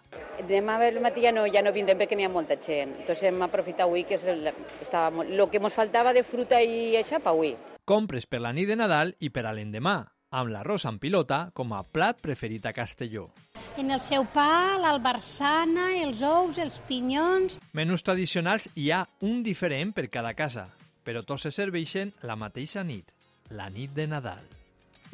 Demà 0.51 0.75
al 0.83 0.99
matí 0.99 1.23
ja 1.23 1.31
no, 1.31 1.47
ja 1.47 1.63
no 1.63 1.71
vindrem 1.71 2.03
perquè 2.03 2.19
n'hi 2.19 2.27
ha 2.27 2.33
molta 2.33 2.59
gent. 2.59 2.97
Entonces 2.99 3.23
hem 3.31 3.47
aprofitat 3.47 3.87
avui 3.87 4.03
que 4.03 4.19
és 4.19 4.27
el, 4.27 4.51
estava, 4.83 5.23
lo 5.23 5.47
que 5.47 5.63
ens 5.63 5.79
faltava 5.79 6.11
de 6.11 6.27
fruta 6.27 6.59
i 6.59 6.99
això 6.99 7.23
per 7.23 7.31
avui. 7.31 7.55
Compres 7.87 8.27
per 8.27 8.43
la 8.43 8.51
nit 8.51 8.67
de 8.67 8.75
Nadal 8.75 9.15
i 9.23 9.31
per 9.31 9.47
a 9.47 9.55
l'endemà, 9.55 10.01
amb 10.29 10.51
l'arròs 10.51 10.85
amb 10.89 10.99
pilota 11.01 11.47
com 11.55 11.73
a 11.73 11.83
plat 11.83 12.19
preferit 12.21 12.65
a 12.65 12.73
Castelló. 12.75 13.29
En 13.77 13.91
el 13.93 14.01
seu 14.01 14.25
pa, 14.33 14.77
l'albarsana, 14.81 15.91
els 16.01 16.23
ous, 16.25 16.57
els 16.57 16.79
pinyons... 16.89 17.59
Menús 17.77 18.03
tradicionals 18.03 18.67
hi 18.75 18.89
ha 18.91 19.05
un 19.21 19.43
diferent 19.45 19.93
per 19.93 20.07
cada 20.09 20.33
casa, 20.33 20.67
però 21.05 21.23
tots 21.23 21.47
se 21.47 21.53
serveixen 21.53 22.13
la 22.25 22.35
mateixa 22.35 22.83
nit, 22.83 23.13
la 23.53 23.69
nit 23.69 23.93
de 23.93 24.07
Nadal. 24.09 24.43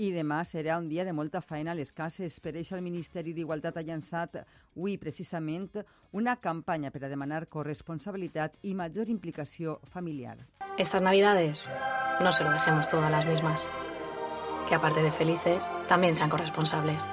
I 0.01 0.09
demà 0.09 0.39
serà 0.47 0.79
un 0.81 0.87
dia 0.89 1.03
de 1.05 1.13
molta 1.13 1.41
feina 1.41 1.73
a 1.73 1.77
les 1.77 1.91
cases. 1.93 2.39
Per 2.41 2.55
això 2.57 2.79
el 2.79 2.81
Ministeri 2.81 3.35
d'Igualtat 3.35 3.77
ha 3.77 3.85
llançat 3.85 4.39
avui 4.41 4.97
precisament 4.97 5.69
una 6.17 6.39
campanya 6.41 6.89
per 6.89 7.03
a 7.03 7.11
demanar 7.11 7.45
corresponsabilitat 7.45 8.57
i 8.63 8.73
major 8.73 9.11
implicació 9.13 9.77
familiar. 9.93 10.39
Estas 10.79 11.05
Navidades 11.05 11.67
no 12.23 12.31
se 12.31 12.43
lo 12.43 12.51
dejemos 12.51 12.89
todo 12.89 13.05
a 13.05 13.11
las 13.11 13.27
mismas. 13.27 13.67
Que 14.67 14.75
aparte 14.75 15.01
de 15.01 15.11
felices, 15.11 15.67
también 15.87 16.15
sean 16.15 16.29
corresponsables. 16.29 17.05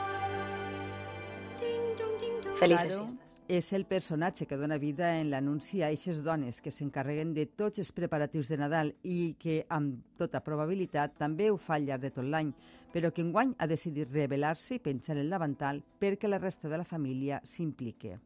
Felices 2.56 2.94
Claro, 2.94 3.06
fiestas. 3.08 3.26
és 3.48 3.72
el 3.72 3.84
personatge 3.84 4.46
que 4.46 4.56
dona 4.56 4.76
vida 4.78 5.18
en 5.18 5.30
l'anunci 5.32 5.82
a 5.82 5.88
eixes 5.90 6.20
dones 6.22 6.60
que 6.62 6.70
s'encarreguen 6.70 7.32
de 7.34 7.46
tots 7.46 7.80
els 7.82 7.90
preparatius 7.90 8.46
de 8.48 8.58
Nadal 8.60 8.92
i 9.02 9.34
que, 9.40 9.64
amb 9.68 9.96
tota 10.16 10.38
probabilitat, 10.46 11.16
també 11.18 11.50
ho 11.50 11.56
fa 11.56 11.74
al 11.74 11.88
llarg 11.88 12.02
de 12.02 12.10
tot 12.14 12.24
l'any, 12.24 12.52
però 12.92 13.10
que 13.10 13.24
enguany 13.24 13.56
ha 13.58 13.66
decidit 13.66 14.12
revelar-se 14.12 14.76
i 14.76 14.78
penjar 14.78 15.16
el 15.18 15.30
davantal 15.30 15.82
perquè 15.98 16.28
la 16.28 16.38
resta 16.38 16.68
de 16.68 16.78
la 16.78 16.84
família 16.84 17.40
s'implique. 17.42 18.20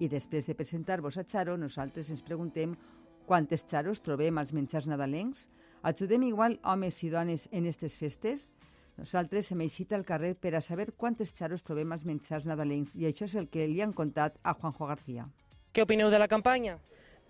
I 0.00 0.08
després 0.08 0.48
de 0.48 0.56
presentar-vos 0.58 1.16
a 1.16 1.22
Charo, 1.24 1.56
nosaltres 1.56 2.10
ens 2.10 2.22
preguntem 2.26 2.74
quantes 3.32 3.64
Charos 3.64 4.02
trobem 4.04 4.36
als 4.36 4.50
menjars 4.52 4.84
nadalencs? 4.84 5.46
Ajudem 5.88 6.26
igual 6.26 6.58
homes 6.68 6.98
i 7.00 7.08
dones 7.08 7.46
en 7.48 7.64
aquestes 7.64 7.94
festes? 7.96 8.50
Nosaltres 9.00 9.48
hem 9.54 9.62
eixit 9.64 9.94
al 9.96 10.04
carrer 10.04 10.34
per 10.36 10.52
a 10.52 10.60
saber 10.60 10.90
quantes 10.92 11.32
xaros 11.32 11.64
trobem 11.64 11.94
als 11.96 12.04
menjars 12.04 12.44
nadalencs 12.44 12.92
i 12.92 13.08
això 13.08 13.24
és 13.24 13.38
el 13.40 13.48
que 13.48 13.64
li 13.70 13.80
han 13.80 13.96
contat 13.96 14.36
a 14.44 14.52
Juanjo 14.52 14.90
García. 14.90 15.24
Què 15.72 15.88
opineu 15.88 16.12
de 16.12 16.20
la 16.20 16.28
campanya? 16.28 16.76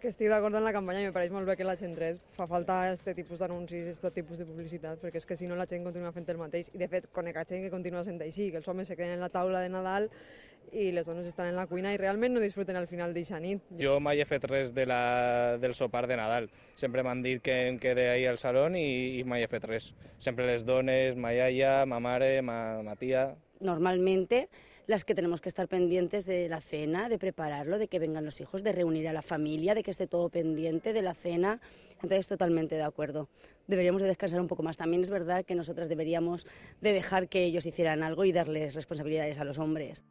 Que 0.03 0.11
estic 0.11 0.27
d'acord 0.27 0.59
amb 0.59 0.67
la 0.67 0.75
campanya 0.75 1.05
i 1.05 1.07
me 1.07 1.15
pareix 1.15 1.31
molt 1.31 1.47
bé 1.47 1.55
que 1.55 1.71
la 1.71 1.79
gent 1.79 1.95
res. 1.95 2.19
Fa 2.35 2.49
falta 2.51 2.81
aquest 2.89 3.07
tipus 3.15 3.39
d'anuncis, 3.39 3.93
aquest 3.93 4.19
tipus 4.19 4.43
de 4.43 4.49
publicitat, 4.49 4.99
perquè 4.99 5.23
és 5.23 5.29
que 5.31 5.39
si 5.39 5.47
no 5.47 5.55
la 5.55 5.71
gent 5.71 5.87
continua 5.87 6.11
fent 6.11 6.27
el 6.35 6.43
mateix. 6.43 6.73
I 6.75 6.83
de 6.83 6.91
fet, 6.91 7.07
conec 7.15 7.39
a 7.39 7.47
gent 7.47 7.63
que 7.63 7.71
continua 7.71 8.03
sent 8.03 8.19
així, 8.27 8.51
que 8.51 8.59
els 8.59 8.67
homes 8.67 8.91
se 8.91 8.99
queden 8.99 9.21
en 9.21 9.23
la 9.23 9.31
taula 9.31 9.63
de 9.63 9.71
Nadal 9.71 10.11
i 10.73 10.89
les 10.93 11.07
dones 11.07 11.27
estan 11.29 11.51
en 11.51 11.57
la 11.57 11.67
cuina 11.69 11.93
i 11.93 12.01
realment 12.01 12.35
no 12.35 12.41
disfruten 12.43 12.77
al 12.81 12.89
final 12.89 13.13
d'eixa 13.13 13.39
nit. 13.41 13.63
Jo 13.79 13.99
mai 14.01 14.23
he 14.23 14.27
fet 14.29 14.45
res 14.49 14.73
de 14.75 14.87
la, 14.89 15.59
del 15.61 15.77
sopar 15.77 16.07
de 16.09 16.17
Nadal. 16.17 16.49
Sempre 16.75 17.05
m'han 17.05 17.23
dit 17.23 17.45
que 17.45 17.69
em 17.69 17.79
quede 17.79 18.09
ahí 18.11 18.27
al 18.27 18.41
salón 18.41 18.77
i, 18.81 19.21
i 19.21 19.25
mai 19.29 19.45
he 19.45 19.51
fet 19.53 19.69
res. 19.69 19.93
Sempre 20.19 20.49
les 20.49 20.65
dones, 20.65 21.17
ma 21.17 21.35
iaia, 21.37 21.83
ma 21.87 22.01
mare, 22.01 22.41
ma, 22.43 22.59
ma 22.83 22.97
tia... 22.97 23.33
Normalmente 23.63 24.49
las 24.87 25.05
que 25.05 25.15
tenemos 25.15 25.41
que 25.41 25.49
estar 25.49 25.69
pendientes 25.69 26.27
de 26.27 26.49
la 26.49 26.61
cena, 26.61 27.09
de 27.09 27.19
prepararlo, 27.19 27.79
de 27.79 27.87
que 27.87 28.01
vengan 28.01 28.25
los 28.25 28.41
hijos, 28.41 28.65
de 28.65 28.73
reunir 28.73 29.07
a 29.09 29.13
la 29.13 29.23
familia, 29.23 29.75
de 29.75 29.83
que 29.83 29.93
esté 29.93 30.07
todo 30.07 30.29
pendiente 30.29 30.93
de 30.93 31.03
la 31.03 31.15
cena. 31.15 31.61
Entonces, 32.03 32.27
totalmente 32.27 32.75
de 32.75 32.83
acuerdo. 32.83 33.29
Deberíamos 33.69 34.03
de 34.03 34.09
descansar 34.09 34.41
un 34.41 34.49
poco 34.49 34.65
más. 34.65 34.77
También 34.77 35.03
es 35.03 35.11
verdad 35.11 35.45
que 35.45 35.55
nosotras 35.55 35.89
deberíamos 35.89 36.47
de 36.81 36.93
dejar 36.93 37.29
que 37.29 37.45
ellos 37.45 37.65
hicieran 37.65 38.03
algo 38.03 38.25
y 38.25 38.33
darles 38.33 38.75
responsabilidades 38.75 39.39
a 39.39 39.45
los 39.45 39.59
hombres. 39.59 40.03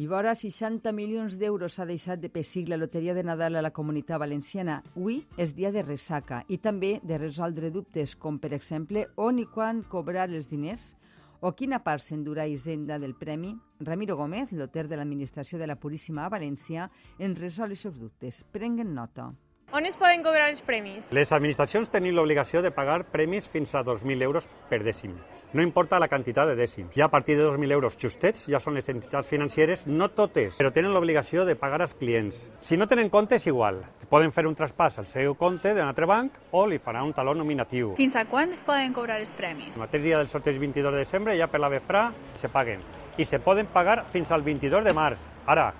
I 0.00 0.06
vora 0.08 0.32
60 0.32 0.88
milions 0.96 1.34
d'euros 1.36 1.74
s'ha 1.76 1.84
deixat 1.84 2.20
de 2.22 2.30
pessic 2.32 2.70
la 2.70 2.78
loteria 2.80 3.12
de 3.12 3.22
Nadal 3.28 3.58
a 3.60 3.62
la 3.62 3.74
comunitat 3.76 4.22
valenciana. 4.22 4.78
Avui 4.96 5.18
és 5.36 5.52
dia 5.52 5.68
de 5.74 5.82
ressaca 5.84 6.38
i 6.48 6.56
també 6.56 6.94
de 7.04 7.18
resoldre 7.20 7.68
dubtes, 7.70 8.14
com 8.16 8.38
per 8.40 8.54
exemple 8.56 9.04
on 9.20 9.42
i 9.42 9.44
quan 9.44 9.82
cobrar 9.84 10.30
els 10.30 10.48
diners 10.48 10.94
o 11.42 11.52
quina 11.52 11.82
part 11.84 12.00
s'endurà 12.00 12.46
Hisenda 12.48 12.96
del 13.02 13.12
premi. 13.12 13.52
Ramiro 13.80 14.16
Gómez, 14.16 14.54
loter 14.56 14.86
de 14.88 14.96
l'Administració 14.96 15.60
de 15.60 15.68
la 15.68 15.76
Puríssima 15.76 16.24
a 16.24 16.32
València, 16.32 16.88
en 17.18 17.36
resol 17.36 17.76
els 17.76 17.84
seus 17.84 18.00
dubtes. 18.00 18.46
Prenguen 18.48 18.94
nota. 18.94 19.28
On 19.76 19.84
es 19.84 20.00
poden 20.00 20.24
cobrar 20.24 20.48
els 20.48 20.64
premis? 20.64 21.12
Les 21.12 21.36
administracions 21.36 21.92
tenen 21.92 22.16
l'obligació 22.16 22.64
de 22.64 22.72
pagar 22.72 23.02
premis 23.12 23.44
fins 23.44 23.74
a 23.74 23.84
2.000 23.84 24.24
euros 24.24 24.48
per 24.72 24.80
dècim. 24.86 25.18
No 25.52 25.60
importa 25.60 25.98
la 26.00 26.08
quantitat 26.08 26.48
de 26.48 26.54
dècims. 26.56 26.94
Ja 26.96 27.04
a 27.04 27.12
partir 27.12 27.34
de 27.36 27.44
2.000 27.44 27.74
euros 27.76 27.98
justets 28.00 28.46
ja 28.48 28.56
són 28.56 28.72
les 28.72 28.86
entitats 28.88 29.28
financeres, 29.28 29.82
no 29.86 30.08
totes, 30.08 30.56
però 30.56 30.70
tenen 30.72 30.94
l'obligació 30.94 31.44
de 31.44 31.58
pagar 31.60 31.82
als 31.84 31.92
clients. 31.92 32.38
Si 32.64 32.78
no 32.80 32.86
tenen 32.88 33.10
compte 33.12 33.36
és 33.36 33.44
igual. 33.50 33.82
Poden 34.08 34.32
fer 34.32 34.46
un 34.48 34.56
traspàs 34.56 34.96
al 35.02 35.10
seu 35.10 35.36
compte 35.36 35.74
d'un 35.76 35.84
altre 35.84 36.08
banc 36.08 36.38
o 36.56 36.64
li 36.66 36.80
farà 36.80 37.04
un 37.04 37.12
taló 37.12 37.34
nominatiu. 37.36 37.92
Fins 38.00 38.16
a 38.16 38.24
quan 38.30 38.56
es 38.56 38.64
poden 38.64 38.96
cobrar 38.96 39.20
els 39.20 39.32
premis? 39.36 39.76
El 39.76 39.84
mateix 39.84 40.06
dia 40.08 40.22
del 40.22 40.32
sorteig 40.32 40.56
22 40.56 40.88
de 40.88 41.04
desembre, 41.04 41.36
ja 41.36 41.50
per 41.52 41.60
la 41.60 41.68
vesprà, 41.68 42.08
se 42.32 42.48
paguen. 42.48 42.80
I 43.20 43.28
se 43.28 43.36
poden 43.44 43.68
pagar 43.68 44.06
fins 44.08 44.32
al 44.32 44.40
22 44.40 44.88
de 44.88 44.96
març. 44.96 45.28
Ara, 45.44 45.74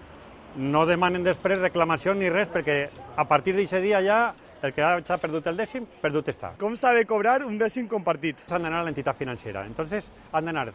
no 0.57 0.85
demanen 0.85 1.25
després 1.25 1.65
reclamació 1.65 2.13
ni 2.13 2.29
res 2.29 2.53
perquè 2.53 2.91
a 3.17 3.25
partir 3.25 3.57
d'aquest 3.57 3.81
dia 3.81 4.05
ja 4.05 4.21
el 4.63 4.73
que 4.73 4.83
ha 4.83 5.19
perdut 5.19 5.47
el 5.51 5.59
dècim, 5.59 5.87
perdut 6.03 6.31
està. 6.33 6.53
Com 6.61 6.77
s'ha 6.79 6.93
de 6.95 7.05
cobrar 7.09 7.41
un 7.47 7.59
dècim 7.59 7.89
compartit? 7.91 8.45
Han 8.51 8.63
d'anar 8.63 8.83
a 8.83 8.87
l'entitat 8.87 9.19
financera. 9.19 9.67
Entonces, 9.67 10.11
han 10.33 10.47
d'anar 10.47 10.69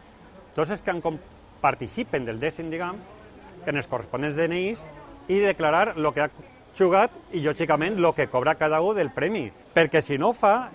tots 0.54 0.70
els 0.70 0.82
que 0.82 0.92
han 0.92 1.02
participen 1.62 2.26
del 2.28 2.40
dècim, 2.40 2.70
diguem, 2.70 3.00
en 3.66 3.76
els 3.76 3.88
corresponents 3.90 4.36
DNIs 4.36 4.84
i 5.28 5.40
declarar 5.42 5.94
el 5.96 6.12
que 6.14 6.26
ha 6.26 6.30
jugat 6.78 7.14
i, 7.32 7.42
lògicament, 7.42 7.98
el 7.98 8.12
que 8.14 8.28
cobra 8.28 8.56
cada 8.60 8.80
un 8.84 8.96
del 8.96 9.10
premi. 9.10 9.48
Perquè 9.74 10.02
si 10.04 10.18
no 10.18 10.30
ho 10.30 10.36
fa, 10.36 10.70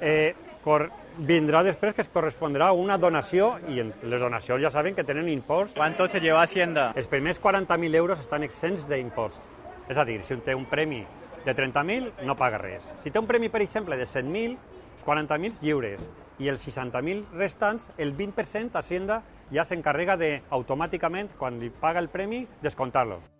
eh, 0.00 0.34
cor 0.64 0.90
vindrà 1.16 1.62
després 1.64 1.94
que 1.94 2.02
es 2.04 2.10
correspondrà 2.12 2.68
a 2.68 2.76
una 2.76 2.98
donació 3.00 3.54
i 3.72 3.80
les 3.80 4.20
donacions 4.20 4.60
ja 4.62 4.70
saben 4.70 4.94
que 4.94 5.04
tenen 5.04 5.28
impost. 5.32 5.76
¿Cuánto 5.76 6.08
se 6.08 6.20
lleva 6.20 6.42
Hacienda? 6.42 6.92
Els 6.94 7.08
primers 7.08 7.40
40.000 7.40 7.94
euros 7.94 8.20
estan 8.20 8.42
exents 8.42 8.88
d'impost. 8.88 9.40
És 9.88 9.96
a 9.96 10.04
dir, 10.04 10.22
si 10.22 10.34
un 10.34 10.42
té 10.42 10.54
un 10.54 10.66
premi 10.66 11.04
de 11.46 11.54
30.000 11.54 12.26
no 12.26 12.36
paga 12.36 12.58
res. 12.58 12.90
Si 13.02 13.12
té 13.14 13.22
un 13.22 13.28
premi, 13.30 13.48
per 13.48 13.62
exemple, 13.62 13.96
de 13.96 14.04
100.000, 14.04 14.56
els 14.96 15.06
40.000 15.06 15.62
lliures 15.62 16.02
i 16.42 16.50
els 16.52 16.66
60.000 16.66 17.38
restants, 17.38 17.90
el 17.96 18.12
20% 18.16 18.76
Hacienda 18.76 19.22
ja 19.54 19.64
s'encarrega 19.64 20.18
de, 20.20 20.32
automàticament, 20.50 21.30
quan 21.38 21.60
li 21.62 21.70
paga 21.70 22.02
el 22.02 22.10
premi, 22.12 22.44
descomptar-los. 22.66 23.30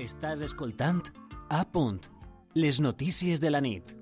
Estàs 0.00 0.40
escoltant 0.46 1.02
A 1.50 1.66
punt. 1.68 2.00
Les 2.54 2.80
notícies 2.80 3.40
de 3.42 3.50
la 3.50 3.60
nit. 3.60 4.01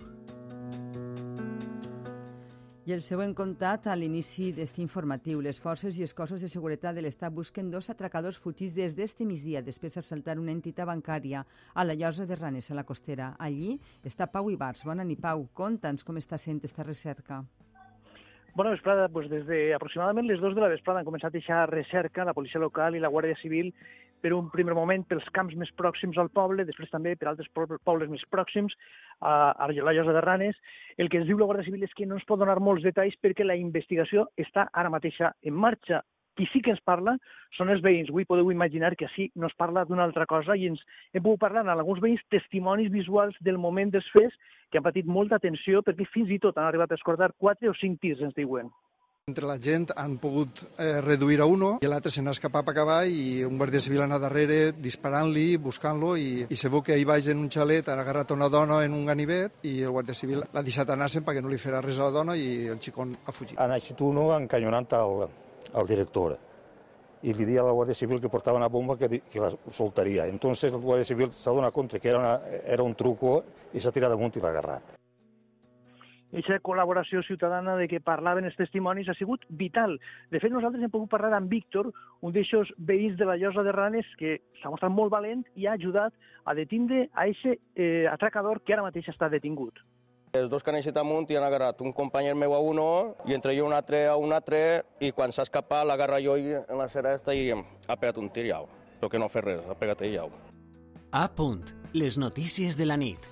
I 2.91 2.95
el 2.97 3.05
següent 3.07 3.37
contat 3.39 3.85
a 3.87 3.93
l'inici 3.95 4.49
d'este 4.51 4.81
informatiu. 4.83 5.39
Les 5.47 5.61
forces 5.63 5.95
i 6.01 6.03
els 6.03 6.15
cossos 6.21 6.43
de 6.43 6.49
seguretat 6.51 6.97
de 6.97 7.05
l'Estat 7.05 7.31
busquen 7.31 7.69
dos 7.71 7.87
atracadors 7.93 8.41
fugits 8.43 8.73
des 8.75 8.97
d'este 8.99 9.23
migdia 9.29 9.63
després 9.63 9.95
d'assaltar 9.95 10.35
una 10.41 10.51
entitat 10.51 10.89
bancària 10.91 11.45
a 11.71 11.85
la 11.87 11.95
llosa 11.95 12.27
de 12.27 12.35
Ranes, 12.35 12.67
a 12.67 12.75
la 12.75 12.83
costera. 12.89 13.37
Allí 13.39 13.77
està 14.03 14.27
Pau 14.27 14.51
Ibars. 14.51 14.83
Bona 14.83 15.07
nit, 15.07 15.23
Pau. 15.23 15.47
Conta'ns 15.55 16.03
com 16.03 16.19
està 16.19 16.35
sent 16.35 16.59
esta 16.67 16.83
recerca. 16.83 17.45
Bona 18.59 18.75
vesprada. 18.75 19.07
Pues 19.07 19.31
des 19.31 19.47
de 19.47 19.61
aproximadament 19.79 20.27
les 20.27 20.43
2 20.43 20.59
de 20.59 20.67
la 20.67 20.75
vesprada 20.75 21.05
han 21.05 21.07
començat 21.07 21.31
a 21.31 21.39
deixar 21.39 21.69
recerca 21.71 22.27
la 22.27 22.35
policia 22.35 22.59
local 22.59 22.99
i 22.99 23.05
la 23.07 23.13
Guàrdia 23.15 23.39
Civil 23.39 23.71
per 24.23 24.33
un 24.37 24.51
primer 24.53 24.77
moment 24.77 25.05
pels 25.09 25.27
camps 25.37 25.57
més 25.57 25.71
pròxims 25.79 26.19
al 26.21 26.31
poble, 26.35 26.67
després 26.69 26.93
també 26.93 27.17
per 27.17 27.31
altres 27.31 27.49
pobles 27.57 28.11
més 28.13 28.25
pròxims, 28.31 28.77
a, 29.21 29.53
a 29.53 29.69
la 29.73 29.93
Llosa 29.93 30.13
de 30.13 30.21
Ranes. 30.21 30.57
El 30.97 31.09
que 31.09 31.21
ens 31.21 31.29
diu 31.29 31.39
la 31.39 31.49
Guàrdia 31.49 31.67
Civil 31.67 31.85
és 31.85 31.95
que 31.97 32.07
no 32.07 32.17
ens 32.19 32.27
pot 32.29 32.41
donar 32.41 32.61
molts 32.61 32.85
detalls 32.87 33.17
perquè 33.23 33.47
la 33.47 33.59
investigació 33.59 34.29
està 34.41 34.69
ara 34.73 34.93
mateixa 34.93 35.35
en 35.43 35.55
marxa. 35.55 36.03
Qui 36.39 36.47
sí 36.53 36.61
que 36.65 36.71
ens 36.73 36.81
parla 36.87 37.17
són 37.57 37.73
els 37.73 37.83
veïns. 37.85 38.09
Avui 38.09 38.25
podeu 38.25 38.53
imaginar 38.53 38.95
que 38.97 39.09
així 39.09 39.29
no 39.37 39.51
es 39.51 39.57
parla 39.59 39.85
d'una 39.85 40.07
altra 40.07 40.25
cosa 40.31 40.57
i 40.57 40.69
ens 40.71 40.81
hem 41.13 41.25
pogut 41.25 41.43
parlar 41.43 41.65
amb 41.67 41.75
alguns 41.75 42.01
veïns 42.01 42.23
testimonis 42.33 42.93
visuals 42.93 43.37
del 43.45 43.59
moment 43.59 43.91
dels 43.93 44.09
fets 44.15 44.37
que 44.71 44.79
han 44.79 44.87
patit 44.87 45.11
molta 45.11 45.41
atenció 45.41 45.83
perquè 45.83 46.07
fins 46.15 46.31
i 46.31 46.39
tot 46.39 46.57
han 46.57 46.71
arribat 46.71 46.95
a 46.95 47.01
escordar 47.01 47.35
quatre 47.37 47.69
o 47.69 47.77
cinc 47.77 48.01
tirs, 48.01 48.23
ens 48.25 48.39
diuen. 48.39 48.71
Entre 49.31 49.47
la 49.47 49.59
gent 49.63 49.85
han 49.95 50.17
pogut 50.19 50.59
eh, 50.83 51.01
reduir 51.05 51.39
a 51.41 51.47
uno 51.47 51.71
i 51.85 51.89
l'altre 51.91 52.11
se 52.11 52.23
n'ha 52.25 52.33
escapat 52.35 52.73
a 52.73 52.75
cavall 52.75 53.13
i 53.15 53.45
un 53.47 53.61
guàrdia 53.61 53.83
civil 53.85 54.03
anat 54.03 54.25
darrere 54.25 54.73
disparant-li, 54.87 55.45
buscant-lo 55.63 56.17
i, 56.19 56.47
i 56.51 56.59
se 56.59 56.71
veu 56.73 56.83
que 56.83 56.97
ahir 56.97 57.07
baix 57.07 57.29
en 57.31 57.39
un 57.45 57.51
xalet 57.53 57.89
ha 57.89 57.95
agarrat 58.03 58.35
una 58.35 58.49
dona 58.51 58.81
en 58.87 58.97
un 58.97 59.07
ganivet 59.07 59.63
i 59.71 59.77
el 59.87 59.95
guàrdia 59.95 60.19
civil 60.19 60.43
l'ha 60.43 60.65
deixat 60.67 60.91
anar-se'n 60.91 61.23
perquè 61.27 61.45
no 61.45 61.53
li 61.53 61.61
farà 61.63 61.83
res 61.85 62.01
a 62.01 62.09
la 62.09 62.17
dona 62.19 62.35
i 62.35 62.67
el 62.75 62.83
xicón 62.83 63.15
ha 63.23 63.35
fugit. 63.37 63.59
Han 63.63 63.77
eixit 63.79 64.03
uno 64.03 64.31
encanyonant 64.35 64.91
el, 64.99 65.27
el 65.79 65.91
director 65.95 66.39
i 67.23 67.35
li 67.37 67.45
dia 67.45 67.61
a 67.61 67.67
la 67.69 67.75
Guàrdia 67.77 67.95
Civil 67.95 68.19
que 68.19 68.31
portava 68.33 68.57
una 68.57 68.71
bomba 68.73 68.97
que, 68.97 69.21
que 69.21 69.43
la 69.43 69.51
soltaria. 69.71 70.25
Entonces 70.27 70.73
el 70.73 70.81
Guàrdia 70.81 71.05
Civil 71.05 71.31
s'ha 71.37 71.53
donat 71.53 71.77
compte 71.77 72.01
que 72.01 72.09
era, 72.09 72.19
una, 72.19 72.63
era 72.65 72.83
un 72.83 72.97
truco 72.97 73.43
i 73.77 73.85
s'ha 73.85 73.93
tirat 73.93 74.17
damunt 74.17 74.41
i 74.41 74.43
l'ha 74.43 74.55
agarrat 74.57 74.97
aquesta 76.31 76.61
col·laboració 76.63 77.23
ciutadana 77.27 77.75
de 77.79 77.89
què 77.91 78.01
parlaven 78.05 78.47
els 78.47 78.57
testimonis 78.59 79.09
ha 79.11 79.17
sigut 79.19 79.45
vital. 79.51 79.97
De 80.31 80.41
fet, 80.43 80.53
nosaltres 80.55 80.85
hem 80.85 80.93
pogut 80.93 81.11
parlar 81.11 81.33
amb 81.37 81.51
Víctor, 81.51 81.91
un 82.23 82.35
d'aixòs 82.35 82.71
veïns 82.79 83.19
de 83.19 83.27
la 83.27 83.37
Llosa 83.41 83.65
de 83.67 83.75
Ranes, 83.75 84.07
que 84.19 84.39
s'ha 84.63 84.71
mostrat 84.71 84.95
molt 84.95 85.11
valent 85.11 85.43
i 85.59 85.67
ha 85.67 85.75
ajudat 85.79 86.15
a 86.45 86.55
detindre 86.55 87.09
a 87.13 87.27
aquest 87.27 87.59
eh, 87.75 88.07
atracador 88.11 88.63
que 88.65 88.77
ara 88.77 88.87
mateix 88.87 89.11
està 89.11 89.29
detingut. 89.33 89.83
Els 90.33 90.47
dos 90.47 90.63
que 90.63 90.71
han 90.71 90.79
eixit 90.79 90.95
amunt 91.01 91.27
i 91.33 91.35
han 91.35 91.43
agarrat 91.43 91.81
un 91.83 91.91
company 91.93 92.29
meu 92.39 92.55
a 92.55 92.61
uno 92.63 93.17
i 93.27 93.35
entre 93.35 93.57
jo 93.57 93.65
un 93.67 93.75
altre 93.75 94.05
a 94.07 94.15
un 94.15 94.31
altre 94.33 94.61
i 95.03 95.11
quan 95.11 95.35
s'ha 95.35 95.43
escapat 95.43 95.83
l'agarra 95.89 96.21
jo 96.23 96.37
en 96.39 96.77
la 96.79 96.87
seresta 96.89 97.35
i 97.35 97.51
ha 97.51 97.97
pegat 97.97 98.23
un 98.23 98.31
tir 98.31 98.47
iau. 98.47 98.71
Però 99.01 99.11
que 99.11 99.19
no 99.19 99.29
fer 99.33 99.43
res, 99.43 99.67
ha 99.67 99.75
pegat 99.75 100.07
ell 100.07 100.15
iau. 100.15 100.31
A 101.11 101.27
punt. 101.27 101.65
Les 101.93 102.19
notícies 102.19 102.79
de 102.79 102.87
la 102.87 102.97
nit. 102.97 103.27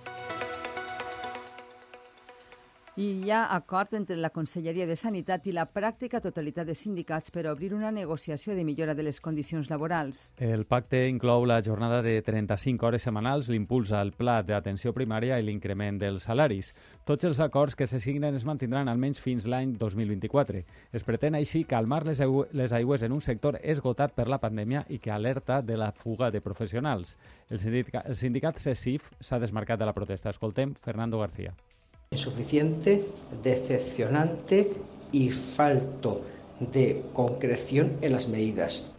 I 2.99 3.13
hi 3.23 3.31
ha 3.31 3.55
acord 3.55 3.93
entre 3.95 4.17
la 4.17 4.31
Conselleria 4.35 4.85
de 4.89 4.97
Sanitat 4.99 5.45
i 5.47 5.53
la 5.55 5.69
pràctica 5.71 6.19
totalitat 6.19 6.67
de 6.67 6.75
sindicats 6.75 7.31
per 7.31 7.45
obrir 7.47 7.69
una 7.77 7.93
negociació 7.95 8.57
de 8.57 8.65
millora 8.67 8.97
de 8.99 9.05
les 9.07 9.21
condicions 9.23 9.69
laborals. 9.71 10.33
El 10.43 10.65
pacte 10.67 11.05
inclou 11.07 11.47
la 11.47 11.61
jornada 11.63 12.01
de 12.03 12.17
35 12.27 12.89
hores 12.89 13.07
setmanals, 13.07 13.53
l'impuls 13.55 13.93
al 13.95 14.11
pla 14.19 14.41
d'atenció 14.43 14.91
primària 14.97 15.39
i 15.39 15.47
l'increment 15.47 16.03
dels 16.03 16.27
salaris. 16.27 16.73
Tots 17.07 17.31
els 17.31 17.39
acords 17.39 17.79
que 17.79 17.87
se 17.87 18.03
signen 18.03 18.35
es 18.35 18.49
mantindran 18.51 18.91
almenys 18.91 19.23
fins 19.23 19.47
l'any 19.47 19.79
2024. 19.79 20.65
Es 20.91 21.07
pretén 21.07 21.39
així 21.39 21.63
calmar 21.71 22.03
les, 22.11 22.19
les 22.51 22.77
aigües 22.83 23.07
en 23.07 23.15
un 23.15 23.23
sector 23.23 23.61
esgotat 23.63 24.19
per 24.19 24.27
la 24.27 24.43
pandèmia 24.43 24.83
i 24.91 24.99
que 24.99 25.15
alerta 25.15 25.63
de 25.63 25.79
la 25.79 25.93
fuga 25.93 26.33
de 26.35 26.43
professionals. 26.43 27.15
El 27.47 27.63
sindicat, 27.63 28.11
el 28.11 28.19
sindicat 28.19 28.59
CESIF 28.59 29.13
s'ha 29.21 29.39
desmarcat 29.39 29.79
de 29.79 29.87
la 29.87 29.95
protesta. 29.95 30.35
Escoltem 30.35 30.75
Fernando 30.83 31.23
García 31.23 31.55
insuficiente, 32.11 33.07
decepcionante 33.43 34.73
y 35.13 35.31
falto 35.31 36.23
de 36.61 37.05
concreción 37.13 37.99
en 38.01 38.13
las 38.13 38.29
medidas. 38.29 38.93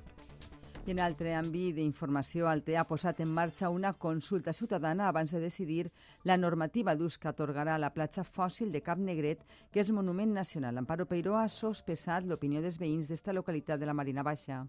I 0.88 0.94
en 0.96 1.02
altre 1.06 1.36
àmbit 1.38 1.76
d'informació, 1.78 2.48
el 2.50 2.64
TE 2.66 2.80
ha 2.80 2.86
posat 2.90 3.20
en 3.22 3.30
marxa 3.30 3.70
una 3.70 3.92
consulta 3.94 4.56
ciutadana 4.58 5.06
abans 5.08 5.30
de 5.30 5.42
decidir 5.44 5.92
la 6.24 6.38
normativa 6.38 6.96
d'ús 6.96 7.20
que 7.22 7.30
atorgarà 7.30 7.76
la 7.78 7.92
platja 7.94 8.24
fòssil 8.26 8.72
de 8.74 8.82
Cap 8.82 8.98
Negret, 8.98 9.44
que 9.70 9.84
és 9.84 9.92
monument 9.94 10.34
nacional. 10.34 10.80
Amparo 10.82 11.06
Peiró 11.06 11.38
ha 11.38 11.46
sospesat 11.46 12.26
l'opinió 12.26 12.64
dels 12.66 12.80
veïns 12.82 13.06
d'esta 13.06 13.36
localitat 13.38 13.78
de 13.78 13.86
la 13.86 13.94
Marina 13.94 14.26
Baixa. 14.26 14.64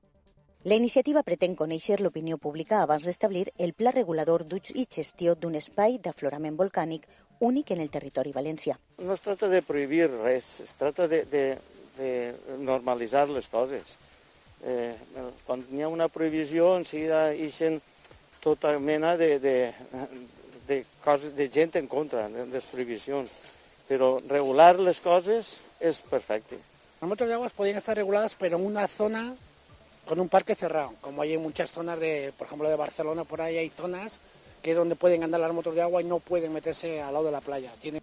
La 0.68 0.76
iniciativa 0.76 1.22
pretén 1.24 1.54
conèixer 1.56 2.02
l'opinió 2.02 2.36
pública 2.36 2.82
abans 2.82 3.06
d'establir 3.08 3.46
el 3.56 3.72
pla 3.72 3.94
regulador 3.96 4.44
d'ús 4.44 4.74
i 4.76 4.84
gestió 4.84 5.32
d'un 5.32 5.56
espai 5.56 5.96
d'aflorament 6.04 6.58
volcànic 6.60 7.08
únic 7.40 7.72
en 7.72 7.80
el 7.80 7.90
territori 7.90 8.32
valencià. 8.32 8.76
No 9.00 9.16
es 9.16 9.24
tracta 9.24 9.48
de 9.48 9.62
prohibir 9.64 10.10
res, 10.12 10.60
es 10.60 10.74
tracta 10.76 11.08
de, 11.08 11.24
de, 11.24 11.44
de 11.96 12.10
normalitzar 12.60 13.28
les 13.32 13.48
coses. 13.48 13.96
Eh, 14.62 14.92
quan 15.46 15.64
hi 15.72 15.82
ha 15.82 15.88
una 15.88 16.10
prohibició, 16.12 16.74
en 16.76 16.84
seguida 16.84 17.30
ixen 17.32 17.80
tota 18.44 18.76
mena 18.78 19.16
de, 19.16 19.38
de, 19.40 19.56
de, 20.68 20.82
coses, 21.04 21.34
de 21.36 21.48
gent 21.48 21.76
en 21.80 21.88
contra 21.88 22.28
de 22.28 22.46
les 22.52 22.68
prohibicions. 22.68 23.32
Però 23.88 24.18
regular 24.28 24.76
les 24.78 25.00
coses 25.02 25.58
és 25.80 26.00
perfecte. 26.06 26.60
Las 27.00 27.08
motos 27.08 27.26
de 27.26 27.34
aguas 27.34 27.52
podrían 27.56 27.78
estar 27.78 27.96
reguladas, 27.96 28.36
pero 28.36 28.58
en 28.58 28.66
una 28.66 28.86
zona 28.86 29.34
con 30.06 30.20
un 30.20 30.28
parque 30.28 30.54
cerrado, 30.54 30.94
como 31.00 31.22
hay 31.22 31.34
en 31.34 31.42
muchas 31.42 31.72
zonas 31.72 31.98
de, 31.98 32.32
por 32.36 32.46
ejemplo, 32.46 32.68
de 32.68 32.76
Barcelona, 32.76 33.24
por 33.24 33.40
ahí 33.40 33.56
hay 33.58 33.70
zonas 33.70 34.20
que 34.62 34.72
es 34.72 34.76
donde 34.76 34.96
pueden 34.96 35.22
andar 35.22 35.40
las 35.40 35.52
motos 35.52 35.74
de 35.74 35.82
agua 35.82 36.02
y 36.02 36.04
no 36.04 36.18
pueden 36.18 36.52
meterse 36.52 37.00
al 37.00 37.12
lado 37.12 37.26
de 37.26 37.32
la 37.32 37.40
playa. 37.40 37.70
Tiene... 37.80 38.02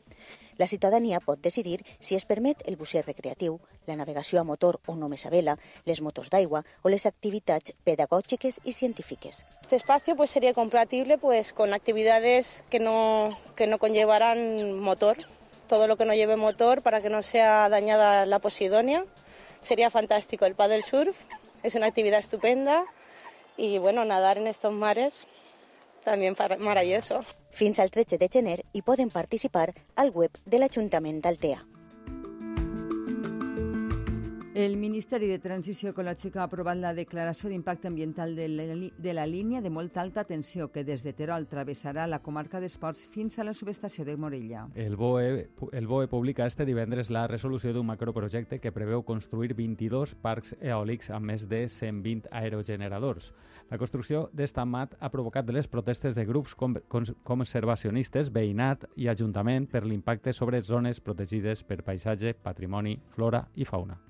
La 0.57 0.65
ciutadania 0.65 1.19
pot 1.21 1.37
decidir 1.39 1.85
si 1.99 2.15
es 2.15 2.25
permet 2.25 2.63
el 2.65 2.77
bucer 2.77 3.05
recreatiu, 3.05 3.59
la 3.85 3.95
navegació 3.95 4.41
a 4.41 4.43
motor 4.43 4.79
o 4.89 4.95
només 4.97 5.27
a 5.27 5.29
vela, 5.29 5.53
les 5.85 6.01
motos 6.01 6.31
d'aigua 6.33 6.63
o 6.81 6.89
les 6.89 7.05
activitats 7.05 7.75
pedagògiques 7.85 8.57
i 8.65 8.73
científiques. 8.73 9.45
Este 9.61 9.75
espacio 9.77 10.15
pues, 10.15 10.31
sería 10.31 10.55
compatible 10.55 11.19
pues, 11.19 11.53
con 11.53 11.75
actividades 11.75 12.63
que 12.71 12.79
no, 12.79 13.37
que 13.55 13.67
no 13.67 13.77
conllevaran 13.77 14.73
motor, 14.81 15.17
todo 15.67 15.85
lo 15.85 15.95
que 15.95 16.05
no 16.05 16.15
lleve 16.15 16.37
motor 16.37 16.81
para 16.81 17.01
que 17.01 17.09
no 17.09 17.21
sea 17.21 17.69
dañada 17.69 18.25
la 18.25 18.39
posidonia. 18.39 19.05
Sería 19.61 19.91
fantástico 19.91 20.45
el 20.45 20.55
paddle 20.55 20.81
surf, 20.81 21.25
es 21.61 21.75
una 21.75 21.85
actividad 21.85 22.19
estupenda 22.19 22.83
y 23.57 23.77
bueno, 23.77 24.05
nadar 24.05 24.39
en 24.39 24.47
estos 24.47 24.73
mares 24.73 25.27
también 26.07 26.35
maravilloso. 26.59 27.19
Fins 27.51 27.79
al 27.79 27.91
13 27.91 28.17
de 28.17 28.29
gener 28.31 28.59
hi 28.71 28.81
poden 28.81 29.09
participar 29.09 29.73
al 29.95 30.11
web 30.11 30.31
de 30.45 30.59
l'Ajuntament 30.59 31.19
d'Altea. 31.21 31.65
El 34.57 34.77
Ministeri 34.77 35.27
de 35.29 35.37
Transició 35.37 35.91
Ecològica 35.91 36.39
ha 36.41 36.45
aprovat 36.47 36.79
la 36.79 36.93
declaració 36.97 37.51
d'impacte 37.51 37.89
ambiental 37.91 38.31
de 38.35 38.47
la, 38.49 38.63
de 38.89 39.13
la 39.13 39.25
línia 39.29 39.59
de 39.61 39.69
molta 39.69 40.01
alta 40.01 40.23
tensió 40.23 40.71
que 40.71 40.85
des 40.87 41.03
de 41.05 41.11
Terol 41.13 41.45
travessarà 41.51 42.07
la 42.07 42.23
comarca 42.25 42.61
d'Esports 42.63 43.03
fins 43.13 43.37
a 43.37 43.45
la 43.45 43.53
subestació 43.53 44.05
de 44.07 44.15
Morella. 44.17 44.63
El 44.73 44.95
BOE, 44.95 45.27
el 45.73 45.87
BOE 45.91 46.07
publica 46.07 46.47
este 46.47 46.65
divendres 46.65 47.11
la 47.11 47.27
resolució 47.27 47.75
d'un 47.75 47.85
macroprojecte 47.91 48.57
que 48.63 48.73
preveu 48.73 49.03
construir 49.05 49.53
22 49.53 50.15
parcs 50.23 50.55
eòlics 50.57 51.11
amb 51.11 51.35
més 51.35 51.45
de 51.51 51.67
120 51.67 52.31
aerogeneradors. 52.31 53.29
La 53.69 53.77
construcció 53.77 54.29
d'esta 54.31 54.63
mat 54.65 54.93
ha 54.99 55.09
provocat 55.11 55.49
les 55.51 55.67
protestes 55.67 56.15
de 56.15 56.23
grups 56.29 56.55
conservacionistes, 57.27 58.31
veïnat 58.31 58.87
i 58.95 59.11
ajuntament 59.11 59.67
per 59.67 59.83
l'impacte 59.83 60.31
sobre 60.33 60.63
zones 60.63 61.03
protegides 61.03 61.67
per 61.67 61.83
paisatge, 61.83 62.37
patrimoni, 62.47 62.95
flora 63.17 63.43
i 63.55 63.67
fauna. 63.67 64.06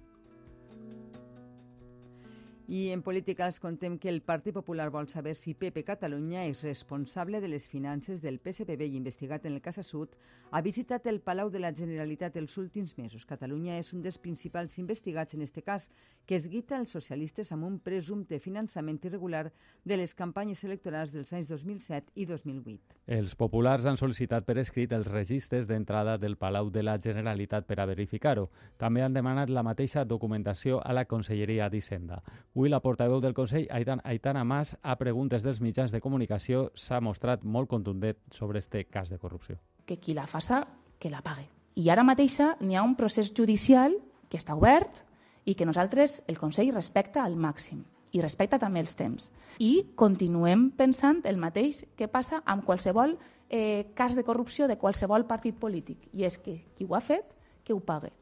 I 2.67 2.89
en 2.91 3.00
política 3.00 3.45
els 3.47 3.62
contem 3.63 3.93
que 3.95 4.09
el 4.12 4.17
Partit 4.27 4.51
Popular 4.51 4.89
vol 4.91 5.05
saber 5.07 5.38
si 5.39 5.53
PP 5.55 5.86
Catalunya 5.88 6.41
és 6.50 6.65
responsable 6.65 7.39
de 7.39 7.47
les 7.47 7.63
finances 7.71 8.19
del 8.19 8.41
PSPB 8.43 8.89
i 8.89 8.97
investigat 9.00 9.45
en 9.47 9.53
el 9.55 9.62
cas 9.63 9.79
Sud, 9.88 10.17
ha 10.51 10.59
visitat 10.59 11.07
el 11.07 11.21
Palau 11.21 11.47
de 11.47 11.62
la 11.63 11.71
Generalitat 11.71 12.36
els 12.36 12.57
últims 12.59 12.97
mesos. 12.97 13.24
Catalunya 13.25 13.77
és 13.79 13.93
un 13.95 14.01
dels 14.03 14.17
principals 14.19 14.75
investigats 14.83 15.33
en 15.33 15.45
este 15.45 15.63
cas, 15.63 15.89
que 16.25 16.36
es 16.36 16.50
guita 16.51 16.75
els 16.75 16.91
socialistes 16.91 17.53
amb 17.55 17.63
un 17.63 17.79
presumpte 17.79 18.41
finançament 18.43 19.00
irregular 19.00 19.45
de 19.86 19.95
les 19.95 20.13
campanyes 20.13 20.65
electorals 20.67 21.15
dels 21.15 21.31
anys 21.31 21.47
2007 21.47 22.19
i 22.19 22.25
2008. 22.27 23.00
Els 23.07 23.38
populars 23.39 23.88
han 23.88 23.95
sol·licitat 23.95 24.43
per 24.43 24.57
escrit 24.59 24.91
els 24.91 25.07
registres 25.07 25.71
d'entrada 25.71 26.17
del 26.19 26.36
Palau 26.36 26.67
de 26.67 26.83
la 26.83 26.97
Generalitat 27.00 27.63
per 27.63 27.79
a 27.79 27.88
verificar-ho. 27.88 28.50
També 28.75 29.08
han 29.08 29.15
demanat 29.15 29.47
la 29.47 29.63
mateixa 29.63 30.03
documentació 30.03 30.82
a 30.84 30.91
la 30.91 31.06
Conselleria 31.08 31.69
d'Hisenda. 31.71 32.19
Avui 32.58 32.72
la 32.74 32.80
portaveu 32.82 33.20
del 33.22 33.36
Consell, 33.38 33.67
Aitana 33.70 34.43
Mas, 34.43 34.72
a 34.82 34.96
preguntes 34.98 35.43
dels 35.46 35.60
mitjans 35.62 35.91
de 35.93 36.00
comunicació, 36.02 36.72
s'ha 36.74 36.98
mostrat 37.06 37.43
molt 37.46 37.70
contundent 37.70 38.17
sobre 38.34 38.58
este 38.58 38.82
cas 38.89 39.12
de 39.13 39.20
corrupció. 39.22 39.60
Que 39.86 40.00
qui 40.02 40.15
la 40.17 40.26
faça, 40.26 40.63
que 40.98 41.12
la 41.13 41.22
pague. 41.22 41.46
I 41.78 41.91
ara 41.93 42.02
mateixa 42.02 42.56
n'hi 42.58 42.74
ha 42.74 42.82
un 42.82 42.98
procés 42.98 43.30
judicial 43.30 43.93
que 44.26 44.41
està 44.41 44.58
obert 44.58 45.04
i 45.46 45.54
que 45.54 45.70
nosaltres, 45.70 46.24
el 46.26 46.41
Consell, 46.41 46.74
respecta 46.74 47.22
al 47.22 47.38
màxim 47.38 47.86
i 48.10 48.26
respecta 48.26 48.58
també 48.58 48.82
els 48.82 48.98
temps. 48.98 49.30
I 49.62 49.93
continuem 49.93 50.72
pensant 50.74 51.22
el 51.30 51.38
mateix 51.38 51.86
que 51.93 52.10
passa 52.10 52.41
amb 52.41 52.65
qualsevol 52.65 53.20
eh, 53.54 53.93
cas 53.93 54.17
de 54.17 54.26
corrupció 54.26 54.65
de 54.65 54.82
qualsevol 54.82 55.30
partit 55.30 55.62
polític, 55.62 56.10
i 56.10 56.26
és 56.26 56.41
que 56.41 56.63
qui 56.74 56.89
ho 56.89 56.98
ha 56.98 57.06
fet, 57.06 57.38
que 57.62 57.78
ho 57.78 57.80
pague. 57.86 58.15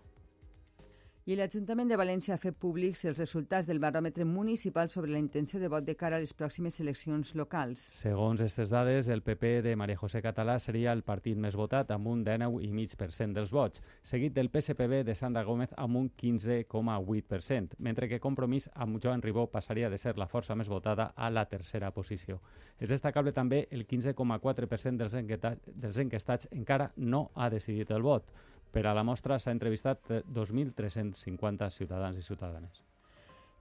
I 1.26 1.34
l'Ajuntament 1.34 1.90
de 1.90 1.98
València 1.98 2.36
ha 2.36 2.38
fet 2.38 2.54
públics 2.62 3.00
els 3.10 3.18
resultats 3.18 3.66
del 3.66 3.80
baròmetre 3.82 4.28
municipal 4.30 4.92
sobre 4.94 5.10
la 5.10 5.18
intenció 5.18 5.58
de 5.58 5.72
vot 5.74 5.82
de 5.88 5.96
cara 5.98 6.20
a 6.20 6.22
les 6.22 6.36
pròximes 6.38 6.78
eleccions 6.84 7.34
locals. 7.34 7.88
Segons 7.98 8.44
aquestes 8.44 8.70
dades, 8.70 9.10
el 9.10 9.24
PP 9.26 9.64
de 9.66 9.74
Maria 9.74 9.98
José 9.98 10.22
Català 10.22 10.60
seria 10.62 10.94
el 10.94 11.02
partit 11.02 11.42
més 11.42 11.58
votat 11.58 11.90
amb 11.98 12.14
un 12.14 12.22
19,5% 12.30 13.40
dels 13.40 13.56
vots, 13.58 13.82
seguit 14.06 14.38
del 14.38 14.52
PSPB 14.54 15.02
de 15.10 15.18
Sandra 15.18 15.42
Gómez 15.50 15.74
amb 15.82 15.98
un 15.98 16.12
15,8%, 16.14 17.74
mentre 17.80 18.06
que 18.08 18.22
Compromís 18.22 18.70
amb 18.76 19.02
Joan 19.02 19.26
Ribó 19.26 19.50
passaria 19.50 19.90
de 19.90 19.98
ser 19.98 20.20
la 20.22 20.30
força 20.30 20.54
més 20.54 20.70
votada 20.70 21.16
a 21.16 21.34
la 21.34 21.50
tercera 21.50 21.90
posició. 21.90 22.38
És 22.78 22.94
destacable 22.94 23.34
també 23.34 23.66
el 23.72 23.88
15,4% 23.88 25.02
dels, 25.02 25.18
enquestats, 25.18 25.74
dels 25.74 25.98
enquestats 25.98 26.54
encara 26.54 26.92
no 26.98 27.32
ha 27.34 27.50
decidit 27.50 27.98
el 27.98 28.06
vot. 28.06 28.30
Per 28.72 28.86
a 28.86 28.94
la 28.94 29.04
mostra 29.08 29.40
s'ha 29.40 29.54
entrevistat 29.56 30.12
2.350 30.40 31.70
ciutadans 31.78 32.18
i 32.18 32.26
ciutadanes. 32.26 32.85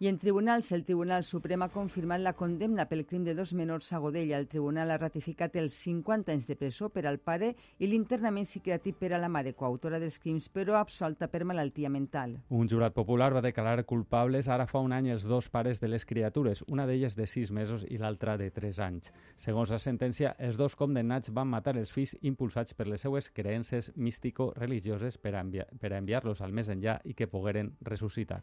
I 0.00 0.08
en 0.08 0.18
tribunals, 0.18 0.72
el 0.72 0.82
Tribunal 0.84 1.22
Suprem 1.22 1.62
ha 1.62 1.68
confirmat 1.70 2.18
la 2.18 2.32
condemna 2.34 2.88
pel 2.90 3.04
crim 3.06 3.22
de 3.22 3.34
dos 3.38 3.52
menors 3.54 3.92
a 3.94 4.00
Godella. 4.02 4.40
El 4.42 4.48
tribunal 4.50 4.90
ha 4.90 4.96
ratificat 4.98 5.54
els 5.54 5.76
50 5.84 6.32
anys 6.34 6.48
de 6.48 6.56
presó 6.58 6.88
per 6.90 7.04
al 7.06 7.20
pare 7.22 7.52
i 7.78 7.86
l'internament 7.86 8.48
psiquiàtric 8.48 8.98
per 8.98 9.12
a 9.14 9.20
la 9.22 9.28
mare, 9.30 9.52
coautora 9.54 10.00
dels 10.02 10.18
crims, 10.18 10.48
però 10.50 10.80
absolta 10.80 11.28
per 11.30 11.44
malaltia 11.46 11.92
mental. 11.94 12.34
Un 12.50 12.66
jurat 12.66 12.96
popular 12.96 13.30
va 13.36 13.44
declarar 13.46 13.86
culpables 13.86 14.48
ara 14.50 14.66
fa 14.66 14.82
un 14.82 14.96
any 14.98 15.12
els 15.14 15.28
dos 15.30 15.46
pares 15.48 15.78
de 15.78 15.92
les 15.92 16.04
criatures, 16.04 16.64
una 16.66 16.88
d'elles 16.90 17.14
de 17.14 17.28
6 17.30 17.54
mesos 17.54 17.86
i 17.86 18.02
l'altra 18.02 18.34
de 18.36 18.50
3 18.50 18.82
anys. 18.88 19.14
Segons 19.36 19.70
la 19.70 19.78
sentència, 19.78 20.34
els 20.40 20.58
dos 20.58 20.74
condemnats 20.74 21.30
van 21.30 21.54
matar 21.54 21.78
els 21.78 21.94
fills 21.94 22.16
impulsats 22.20 22.74
per 22.74 22.90
les 22.90 23.06
seues 23.06 23.30
creences 23.30 23.92
místico-religioses 23.94 25.22
per 25.22 25.36
a 25.38 25.96
enviar-los 26.02 26.42
al 26.42 26.52
més 26.52 26.74
enllà 26.74 26.98
i 27.04 27.14
que 27.14 27.30
pogueren 27.30 27.76
ressuscitar. 27.80 28.42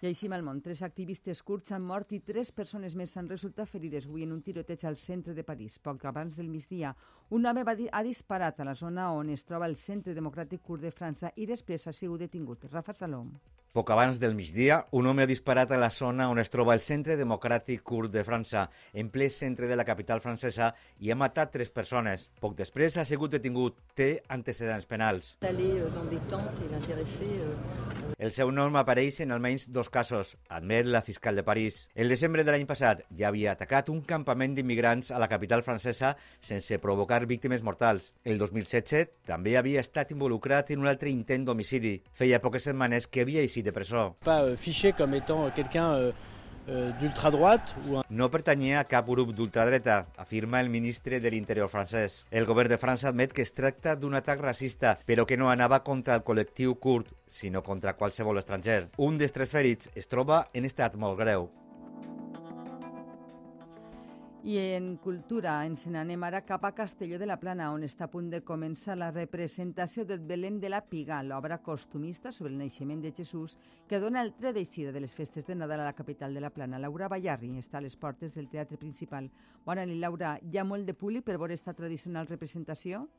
I 0.00 0.06
així 0.08 0.28
al 0.32 0.40
món, 0.44 0.62
tres 0.64 0.80
activistes 0.86 1.42
curts 1.44 1.74
han 1.76 1.82
mort 1.84 2.12
i 2.16 2.22
tres 2.28 2.50
persones 2.56 2.94
més 2.96 3.12
han 3.20 3.26
resultat 3.28 3.68
ferides 3.68 4.06
avui 4.08 4.22
en 4.24 4.32
un 4.32 4.40
tiroteig 4.46 4.86
al 4.88 4.96
centre 4.96 5.34
de 5.36 5.44
París. 5.44 5.76
Poc 5.78 6.06
abans 6.08 6.38
del 6.40 6.48
migdia, 6.48 6.94
un 7.36 7.44
home 7.44 7.64
va 7.68 7.74
dir, 7.76 7.90
ha 7.92 8.00
disparat 8.06 8.60
a 8.60 8.68
la 8.70 8.74
zona 8.74 9.10
on 9.12 9.28
es 9.28 9.44
troba 9.44 9.68
el 9.68 9.76
Centre 9.76 10.16
Democràtic 10.16 10.64
Curt 10.64 10.86
de 10.86 10.90
França 10.90 11.34
i 11.36 11.44
després 11.50 11.84
ha 11.86 11.92
sigut 11.92 12.24
detingut. 12.24 12.64
Rafa 12.72 12.96
Salom. 12.96 13.34
Poc 13.70 13.90
abans 13.94 14.18
del 14.18 14.32
migdia, 14.34 14.80
un 14.90 15.06
home 15.06 15.22
ha 15.22 15.30
disparat 15.30 15.70
a 15.70 15.76
la 15.78 15.92
zona 15.94 16.24
on 16.26 16.40
es 16.42 16.48
troba 16.50 16.74
el 16.74 16.80
Centre 16.82 17.14
Democràtic 17.14 17.84
Curt 17.86 18.10
de 18.10 18.24
França, 18.26 18.64
en 18.98 19.12
ple 19.14 19.28
centre 19.30 19.68
de 19.70 19.76
la 19.78 19.84
capital 19.86 20.18
francesa, 20.24 20.72
i 20.98 21.12
ha 21.12 21.16
matat 21.18 21.52
tres 21.54 21.70
persones. 21.70 22.32
Poc 22.42 22.56
després 22.58 22.96
ha 22.98 23.04
sigut 23.06 23.30
detingut. 23.30 23.78
Té 23.94 24.24
antecedents 24.26 24.88
penals. 24.90 25.36
El 28.18 28.34
seu 28.34 28.50
nom 28.50 28.74
apareix 28.76 29.20
en 29.22 29.30
almenys 29.36 29.68
dos 29.70 29.88
casos, 29.88 30.34
admet 30.50 30.90
la 30.90 31.04
fiscal 31.06 31.38
de 31.38 31.46
París. 31.46 31.78
El 31.94 32.10
desembre 32.10 32.42
de 32.42 32.50
l'any 32.50 32.66
passat 32.66 33.04
ja 33.16 33.30
havia 33.30 33.54
atacat 33.54 33.88
un 33.94 34.02
campament 34.02 34.58
d'immigrants 34.58 35.12
a 35.14 35.22
la 35.22 35.30
capital 35.30 35.62
francesa 35.62 36.16
sense 36.40 36.80
provocar 36.82 37.22
víctimes 37.30 37.62
mortals. 37.62 38.10
El 38.24 38.42
2017 38.42 39.30
també 39.30 39.54
havia 39.56 39.80
estat 39.80 40.10
involucrat 40.10 40.74
en 40.74 40.82
un 40.82 40.90
altre 40.90 41.14
intent 41.14 41.46
d'homicidi. 41.46 42.00
Feia 42.12 42.42
poques 42.42 42.66
setmanes 42.66 43.06
que 43.06 43.22
havia 43.22 43.46
eixit 43.46 43.59
de 43.62 43.72
presó. 43.72 44.16
Pas 44.24 44.42
euh, 44.42 44.56
fiché 44.56 44.92
comme 44.92 45.14
étant 45.14 45.50
quelqu'un 45.50 45.92
euh, 45.92 46.12
euh, 46.68 46.90
d'ultra-droite 47.00 47.74
ou 47.86 47.98
un... 47.98 48.04
No 48.10 48.30
pertanyia 48.30 48.80
a 48.80 48.88
cap 48.88 49.06
grup 49.06 49.32
d'ultradreta, 49.36 50.06
afirma 50.16 50.60
el 50.60 50.70
ministre 50.70 51.20
de 51.20 51.30
l'Interior 51.30 51.68
francès. 51.68 52.24
El 52.30 52.46
govern 52.46 52.70
de 52.70 52.78
França 52.78 53.08
admet 53.08 53.32
que 53.32 53.42
es 53.42 53.54
tracta 53.54 53.96
d'un 53.96 54.14
atac 54.14 54.40
racista, 54.40 54.96
però 55.06 55.26
que 55.26 55.38
no 55.40 55.50
anava 55.50 55.82
contra 55.86 56.16
el 56.18 56.26
col·lectiu 56.26 56.76
kurd, 56.80 57.10
sinó 57.26 57.62
contra 57.62 57.96
qualsevol 57.96 58.38
estranger. 58.38 58.88
Un 58.98 59.18
dels 59.18 59.36
tres 59.36 59.54
ferits 59.54 59.90
es 59.94 60.10
troba 60.10 60.46
en 60.54 60.68
estat 60.68 60.96
molt 60.96 61.18
greu. 61.20 61.50
I 64.42 64.54
en 64.56 64.94
cultura 64.96 65.58
ens 65.68 65.82
n'anem 65.92 66.22
ara 66.24 66.38
cap 66.48 66.62
a 66.64 66.70
Castelló 66.72 67.18
de 67.20 67.26
la 67.28 67.36
Plana, 67.36 67.66
on 67.74 67.82
està 67.84 68.06
a 68.06 68.08
punt 68.08 68.30
de 68.32 68.38
començar 68.40 68.94
la 68.96 69.10
representació 69.12 70.06
del 70.08 70.22
Belém 70.24 70.56
de 70.62 70.70
la 70.72 70.80
Piga, 70.80 71.18
l'obra 71.22 71.58
costumista 71.60 72.32
sobre 72.32 72.54
el 72.54 72.58
naixement 72.58 73.02
de 73.04 73.12
Jesús, 73.12 73.58
que 73.86 74.00
dona 74.00 74.22
el 74.24 74.32
tret 74.38 74.56
d'eixida 74.56 74.94
de 74.96 75.04
les 75.04 75.12
festes 75.12 75.44
de 75.44 75.54
Nadal 75.54 75.84
a 75.84 75.90
la 75.90 75.98
capital 75.98 76.32
de 76.32 76.40
la 76.40 76.48
Plana. 76.48 76.80
Laura 76.80 77.10
Ballarri 77.12 77.52
està 77.60 77.78
a 77.78 77.84
les 77.84 77.98
portes 78.00 78.32
del 78.32 78.48
Teatre 78.48 78.80
Principal. 78.80 79.28
Bona 79.66 79.84
nit, 79.84 80.00
Laura. 80.00 80.38
Hi 80.40 80.56
ha 80.56 80.64
molt 80.64 80.88
de 80.88 80.96
públic 80.96 81.28
per 81.28 81.36
veure 81.36 81.52
esta 81.52 81.76
tradicional 81.76 82.26
representació? 82.26 83.10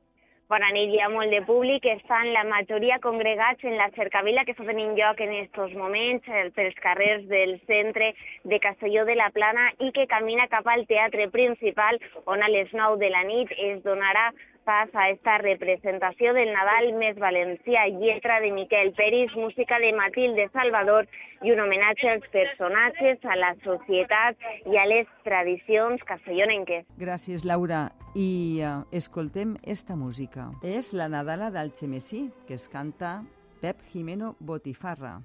Bona 0.52 0.68
nit, 0.76 0.90
hi 0.92 1.00
ha 1.00 1.08
molt 1.08 1.32
de 1.32 1.38
públic, 1.48 1.86
estan 1.88 2.28
la 2.36 2.42
majoria 2.44 2.98
congregats 3.00 3.64
en 3.70 3.78
la 3.80 3.86
cercavila 3.96 4.42
que 4.44 4.52
està 4.52 4.66
tenint 4.68 4.98
lloc 4.98 5.22
en 5.24 5.30
aquests 5.32 5.78
moments 5.80 6.28
eh, 6.28 6.42
pels 6.58 6.76
carrers 6.84 7.24
del 7.30 7.54
centre 7.70 8.10
de 8.52 8.60
Castelló 8.60 9.06
de 9.08 9.16
la 9.16 9.30
Plana 9.32 9.70
i 9.88 9.94
que 9.96 10.10
camina 10.12 10.50
cap 10.52 10.68
al 10.68 10.84
teatre 10.90 11.30
principal 11.32 12.02
on 12.26 12.44
a 12.44 12.52
les 12.52 12.74
9 12.76 13.00
de 13.00 13.14
la 13.14 13.24
nit 13.30 13.54
es 13.70 13.80
donarà 13.88 14.26
pas 14.66 14.90
a 14.94 15.10
esta 15.10 15.38
representació 15.42 16.34
del 16.38 16.52
Nadal 16.54 16.92
més 17.00 17.18
valencià, 17.20 17.88
lletra 17.90 18.40
de 18.44 18.52
Miquel 18.56 18.94
Peris, 18.98 19.34
música 19.36 19.80
de 19.80 19.92
Matilde 19.98 20.48
Salvador 20.54 21.08
i 21.42 21.52
un 21.54 21.62
homenatge 21.64 22.10
als 22.12 22.28
personatges, 22.34 23.20
a 23.26 23.38
la 23.40 23.54
societat 23.66 24.38
i 24.70 24.78
a 24.78 24.86
les 24.90 25.10
tradicions 25.26 26.04
castellonenques. 26.08 26.86
Gràcies, 27.02 27.46
Laura. 27.46 27.90
I 28.16 28.62
uh, 28.62 28.82
escoltem 28.92 29.56
esta 29.64 29.96
música. 29.96 30.50
És 30.64 30.92
la 30.94 31.10
Nadala 31.10 31.52
d'Alchemesí, 31.54 32.28
que 32.48 32.60
es 32.60 32.68
canta 32.70 33.22
Pep 33.62 33.82
Jimeno 33.92 34.36
Botifarra. 34.40 35.20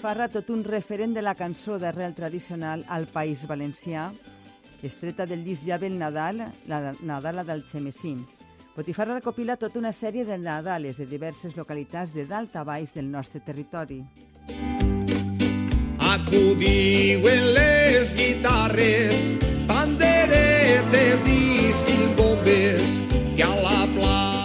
Botifarra, 0.00 0.30
tot 0.32 0.48
un 0.48 0.62
referent 0.64 1.12
de 1.12 1.20
la 1.20 1.34
cançó 1.36 1.74
d'arrel 1.76 2.14
tradicional 2.16 2.86
al 2.88 3.04
País 3.04 3.42
Valencià, 3.44 4.06
estreta 4.80 5.26
del 5.28 5.42
disc 5.44 5.66
Llave 5.66 5.90
el 5.90 5.98
Nadal, 6.00 6.40
la 6.72 6.94
Nadala 7.04 7.44
del 7.44 7.60
Xemesín. 7.68 8.22
Botifarra 8.72 9.18
recopila 9.18 9.58
tota 9.60 9.76
una 9.78 9.92
sèrie 9.92 10.24
de 10.24 10.38
Nadales 10.40 10.96
de 10.96 11.04
diverses 11.04 11.52
localitats 11.52 12.14
de 12.16 12.24
dalt 12.24 12.56
a 12.56 12.64
baix 12.64 12.96
del 12.96 13.12
nostre 13.12 13.44
territori. 13.44 14.00
Acudiuen 16.14 17.52
les 17.60 18.16
guitarres, 18.16 19.20
panderetes 19.68 21.28
i 21.28 21.74
silbombes, 21.84 22.92
que 23.36 23.44
a 23.44 23.52
la 23.52 23.80
plaça 23.92 24.39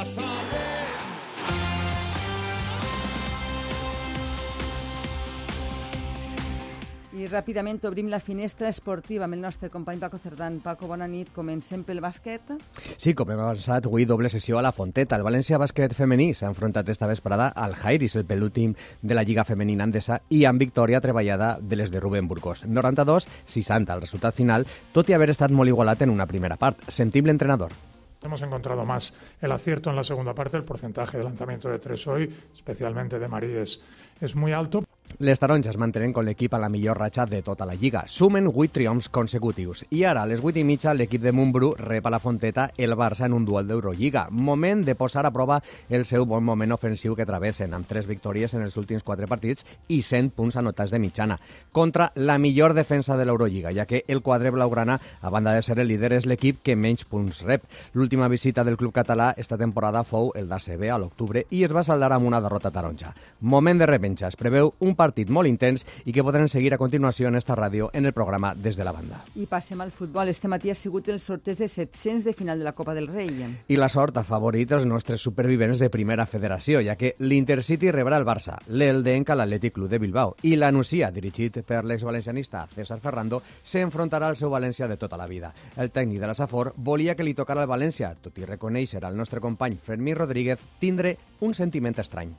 ràpidament 7.36 7.84
obrim 7.90 8.08
la 8.08 8.22
finestra 8.24 8.70
esportiva 8.72 9.26
amb 9.28 9.36
el 9.36 9.42
nostre 9.44 9.70
company 9.70 10.00
Paco 10.00 10.18
Cerdán. 10.22 10.62
Paco, 10.64 10.88
bona 10.88 11.08
nit. 11.12 11.32
Comencem 11.36 11.84
pel 11.84 12.00
bàsquet. 12.04 12.54
Sí, 12.96 13.14
com 13.14 13.32
hem 13.32 13.42
avançat, 13.42 13.90
avui 13.90 14.08
doble 14.08 14.32
sessió 14.32 14.60
a 14.60 14.64
la 14.64 14.72
Fonteta. 14.76 15.18
El 15.20 15.26
València 15.28 15.60
Bàsquet 15.60 15.96
femení 15.98 16.30
s'ha 16.34 16.48
enfrontat 16.52 16.88
esta 16.94 17.10
vesprada 17.12 17.50
al 17.50 17.76
Jairis, 17.76 18.16
el 18.16 18.28
penúltim 18.30 18.76
de 19.02 19.18
la 19.18 19.26
Lliga 19.28 19.44
Femenina 19.44 19.84
Andesa, 19.84 20.22
i 20.30 20.46
amb 20.46 20.62
victòria 20.62 21.02
treballada 21.04 21.58
de 21.60 21.76
les 21.76 21.92
de 21.92 22.00
Rubén 22.00 22.30
Burgos. 22.30 22.64
92-60 22.66 23.96
el 23.96 24.06
resultat 24.06 24.36
final, 24.36 24.66
tot 24.94 25.10
i 25.10 25.18
haver 25.18 25.34
estat 25.34 25.52
molt 25.52 25.74
igualat 25.74 26.06
en 26.06 26.16
una 26.16 26.30
primera 26.30 26.56
part. 26.56 26.88
Sentim 26.88 27.28
l'entrenador. 27.28 27.76
Hemos 28.24 28.42
encontrado 28.42 28.86
más 28.86 29.14
el 29.42 29.52
acierto 29.52 29.90
en 29.90 29.98
la 29.98 30.04
segunda 30.04 30.34
parte, 30.34 30.58
el 30.58 30.64
porcentaje 30.64 31.18
de 31.18 31.24
lanzamiento 31.24 31.70
de 31.70 31.80
tres 31.80 32.08
hoy, 32.08 32.34
especialmente 32.56 33.20
de 33.20 33.28
Marí, 33.28 33.54
es, 33.58 33.82
es 34.22 34.36
muy 34.36 34.54
alto. 34.54 34.85
Les 35.18 35.40
taronges 35.40 35.78
mantenen 35.80 36.12
con 36.12 36.26
l'equip 36.28 36.54
a 36.54 36.60
la 36.60 36.68
millor 36.68 36.98
ratxa 37.00 37.24
de 37.26 37.40
tota 37.42 37.64
la 37.66 37.74
Lliga. 37.80 38.02
Sumen 38.06 38.50
8 38.52 38.74
triomfs 38.76 39.08
consecutius. 39.08 39.86
I 39.96 40.04
ara, 40.04 40.26
a 40.26 40.28
les 40.28 40.42
8 40.44 40.60
i 40.60 40.64
mitja, 40.68 40.92
l'equip 40.94 41.22
de 41.24 41.32
Montbrú 41.32 41.70
rep 41.80 42.04
a 42.04 42.12
la 42.12 42.20
Fonteta 42.20 42.66
el 42.76 42.98
Barça 43.00 43.24
en 43.24 43.32
un 43.32 43.46
duel 43.48 43.70
d'Eurolliga. 43.70 44.26
Moment 44.30 44.84
de 44.84 44.96
posar 45.00 45.24
a 45.26 45.32
prova 45.32 45.62
el 45.88 46.04
seu 46.04 46.26
bon 46.28 46.44
moment 46.44 46.76
ofensiu 46.76 47.16
que 47.16 47.24
travessen, 47.26 47.72
amb 47.74 47.88
3 47.88 48.10
victòries 48.10 48.58
en 48.60 48.66
els 48.66 48.76
últims 48.76 49.06
4 49.08 49.30
partits 49.32 49.64
i 49.88 50.02
100 50.04 50.34
punts 50.36 50.58
anotats 50.60 50.92
de 50.92 51.00
mitjana. 51.00 51.40
Contra 51.72 52.10
la 52.16 52.38
millor 52.38 52.74
defensa 52.76 53.16
de 53.16 53.24
l'Eurolliga, 53.24 53.72
ja 53.72 53.86
que 53.86 54.04
el 54.10 54.22
quadre 54.22 54.52
blaugrana, 54.52 55.00
a 55.22 55.30
banda 55.30 55.54
de 55.56 55.64
ser 55.64 55.80
el 55.80 55.88
líder, 55.88 56.12
és 56.12 56.28
l'equip 56.28 56.60
que 56.60 56.76
menys 56.76 57.06
punts 57.06 57.40
rep. 57.48 57.64
L'última 57.94 58.28
visita 58.28 58.68
del 58.68 58.76
club 58.76 58.92
català 58.92 59.32
esta 59.38 59.56
temporada 59.56 60.04
fou 60.04 60.34
el 60.36 60.52
d'ACB 60.52 60.90
a 60.92 61.00
l'octubre 61.00 61.46
i 61.52 61.64
es 61.64 61.72
va 61.72 61.88
saldar 61.88 62.12
amb 62.12 62.28
una 62.28 62.44
derrota 62.44 62.74
taronja. 62.76 63.16
Moment 63.40 63.80
de 63.80 63.88
revenja. 63.88 64.28
Es 64.28 64.36
preveu 64.36 64.74
un 64.80 64.92
partit 64.92 65.05
molt 65.30 65.48
intens 65.48 65.86
i 66.06 66.14
que 66.14 66.24
podran 66.24 66.50
seguir 66.50 66.74
a 66.74 66.80
continuació 66.82 67.28
en 67.28 67.36
esta 67.36 67.56
ràdio 67.56 67.90
en 67.94 68.06
el 68.06 68.14
programa 68.14 68.54
Des 68.56 68.78
de 68.78 68.84
la 68.84 68.92
Banda. 68.92 69.20
I 69.36 69.46
passem 69.46 69.82
al 69.82 69.92
futbol. 69.92 70.30
Este 70.30 70.48
matí 70.48 70.70
ha 70.72 70.76
sigut 70.76 71.10
el 71.10 71.20
sorteig 71.20 71.58
de 71.58 71.68
700 71.68 72.24
de 72.24 72.34
final 72.34 72.60
de 72.60 72.66
la 72.66 72.74
Copa 72.74 72.94
del 72.94 73.08
Rei. 73.08 73.30
I 73.68 73.78
la 73.78 73.90
sort 73.90 74.18
ha 74.18 74.24
favorit 74.24 74.72
els 74.72 74.86
nostres 74.86 75.22
supervivents 75.22 75.80
de 75.80 75.90
primera 75.90 76.26
federació, 76.26 76.82
ja 76.82 76.96
que 76.96 77.16
l'Intercity 77.20 77.92
rebrà 77.92 78.18
el 78.18 78.26
Barça, 78.26 78.58
l'Eldenca 78.68 79.36
l'Atlètic 79.36 79.76
Club 79.76 79.90
de 79.90 80.00
Bilbao 80.00 80.36
i 80.44 80.56
la 80.56 80.72
Nucia, 80.72 81.12
dirigit 81.12 81.62
per 81.68 81.84
l'exvalencianista 81.84 82.66
César 82.74 83.00
Ferrando, 83.04 83.42
s'enfrontarà 83.64 84.30
al 84.30 84.40
seu 84.40 84.50
València 84.50 84.88
de 84.88 84.98
tota 84.98 85.18
la 85.18 85.28
vida. 85.28 85.54
El 85.78 85.92
tècnic 85.92 86.22
de 86.22 86.28
la 86.28 86.38
Safor 86.38 86.74
volia 86.78 87.16
que 87.16 87.24
li 87.24 87.34
tocara 87.34 87.66
al 87.66 87.72
València, 87.72 88.14
tot 88.22 88.38
i 88.40 88.46
reconèixer 88.46 89.04
al 89.04 89.18
nostre 89.18 89.42
company 89.42 89.78
Fermí 89.84 90.14
Rodríguez 90.14 90.60
tindre 90.80 91.18
un 91.42 91.54
sentiment 91.54 91.96
estrany. 92.00 92.34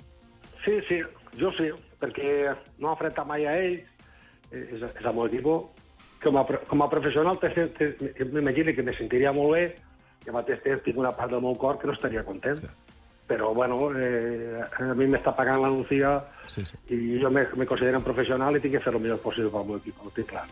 Sí, 0.64 0.80
sí, 0.88 1.00
jo 1.40 1.52
sí, 1.56 1.70
perquè 2.00 2.52
no 2.78 2.90
ha 2.90 2.96
enfrentat 2.96 3.28
mai 3.28 3.46
a 3.46 3.56
ell, 3.60 3.80
és, 4.50 4.82
és 4.82 5.04
el 5.04 5.16
equip. 5.16 5.58
Com 6.22 6.38
a, 6.40 6.44
com 6.44 6.82
a 6.82 6.88
professional 6.90 7.38
m'imagino 8.32 8.72
que 8.74 8.82
me 8.82 8.94
sentiria 8.96 9.34
molt 9.36 9.52
bé 9.54 9.64
i 10.24 10.30
al 10.30 10.38
mateix 10.38 10.62
temps 10.64 10.82
tinc 10.82 10.98
una 10.98 11.12
part 11.14 11.30
del 11.30 11.44
meu 11.44 11.54
cor 11.60 11.78
que 11.78 11.86
no 11.86 11.94
estaria 11.94 12.24
content. 12.26 12.62
Sí. 12.64 12.94
Però, 13.26 13.50
bueno, 13.54 13.76
eh, 13.98 14.62
a 14.62 14.94
mi 14.94 15.08
m'està 15.10 15.32
pagant 15.34 15.58
l'anuncia 15.60 16.12
sí, 16.46 16.62
sí. 16.64 16.78
i 16.94 17.18
jo 17.22 17.30
me, 17.34 17.42
me 17.58 17.66
considero 17.66 17.98
un 17.98 18.06
professional 18.06 18.54
i 18.54 18.62
tinc 18.62 18.78
que 18.78 18.84
fer 18.84 18.94
el 18.94 19.02
millor 19.02 19.18
possible 19.22 19.50
pel 19.50 19.66
meu 19.66 19.80
equip, 19.82 19.98
ho 19.98 20.12
tinc 20.14 20.30
clar. 20.30 20.46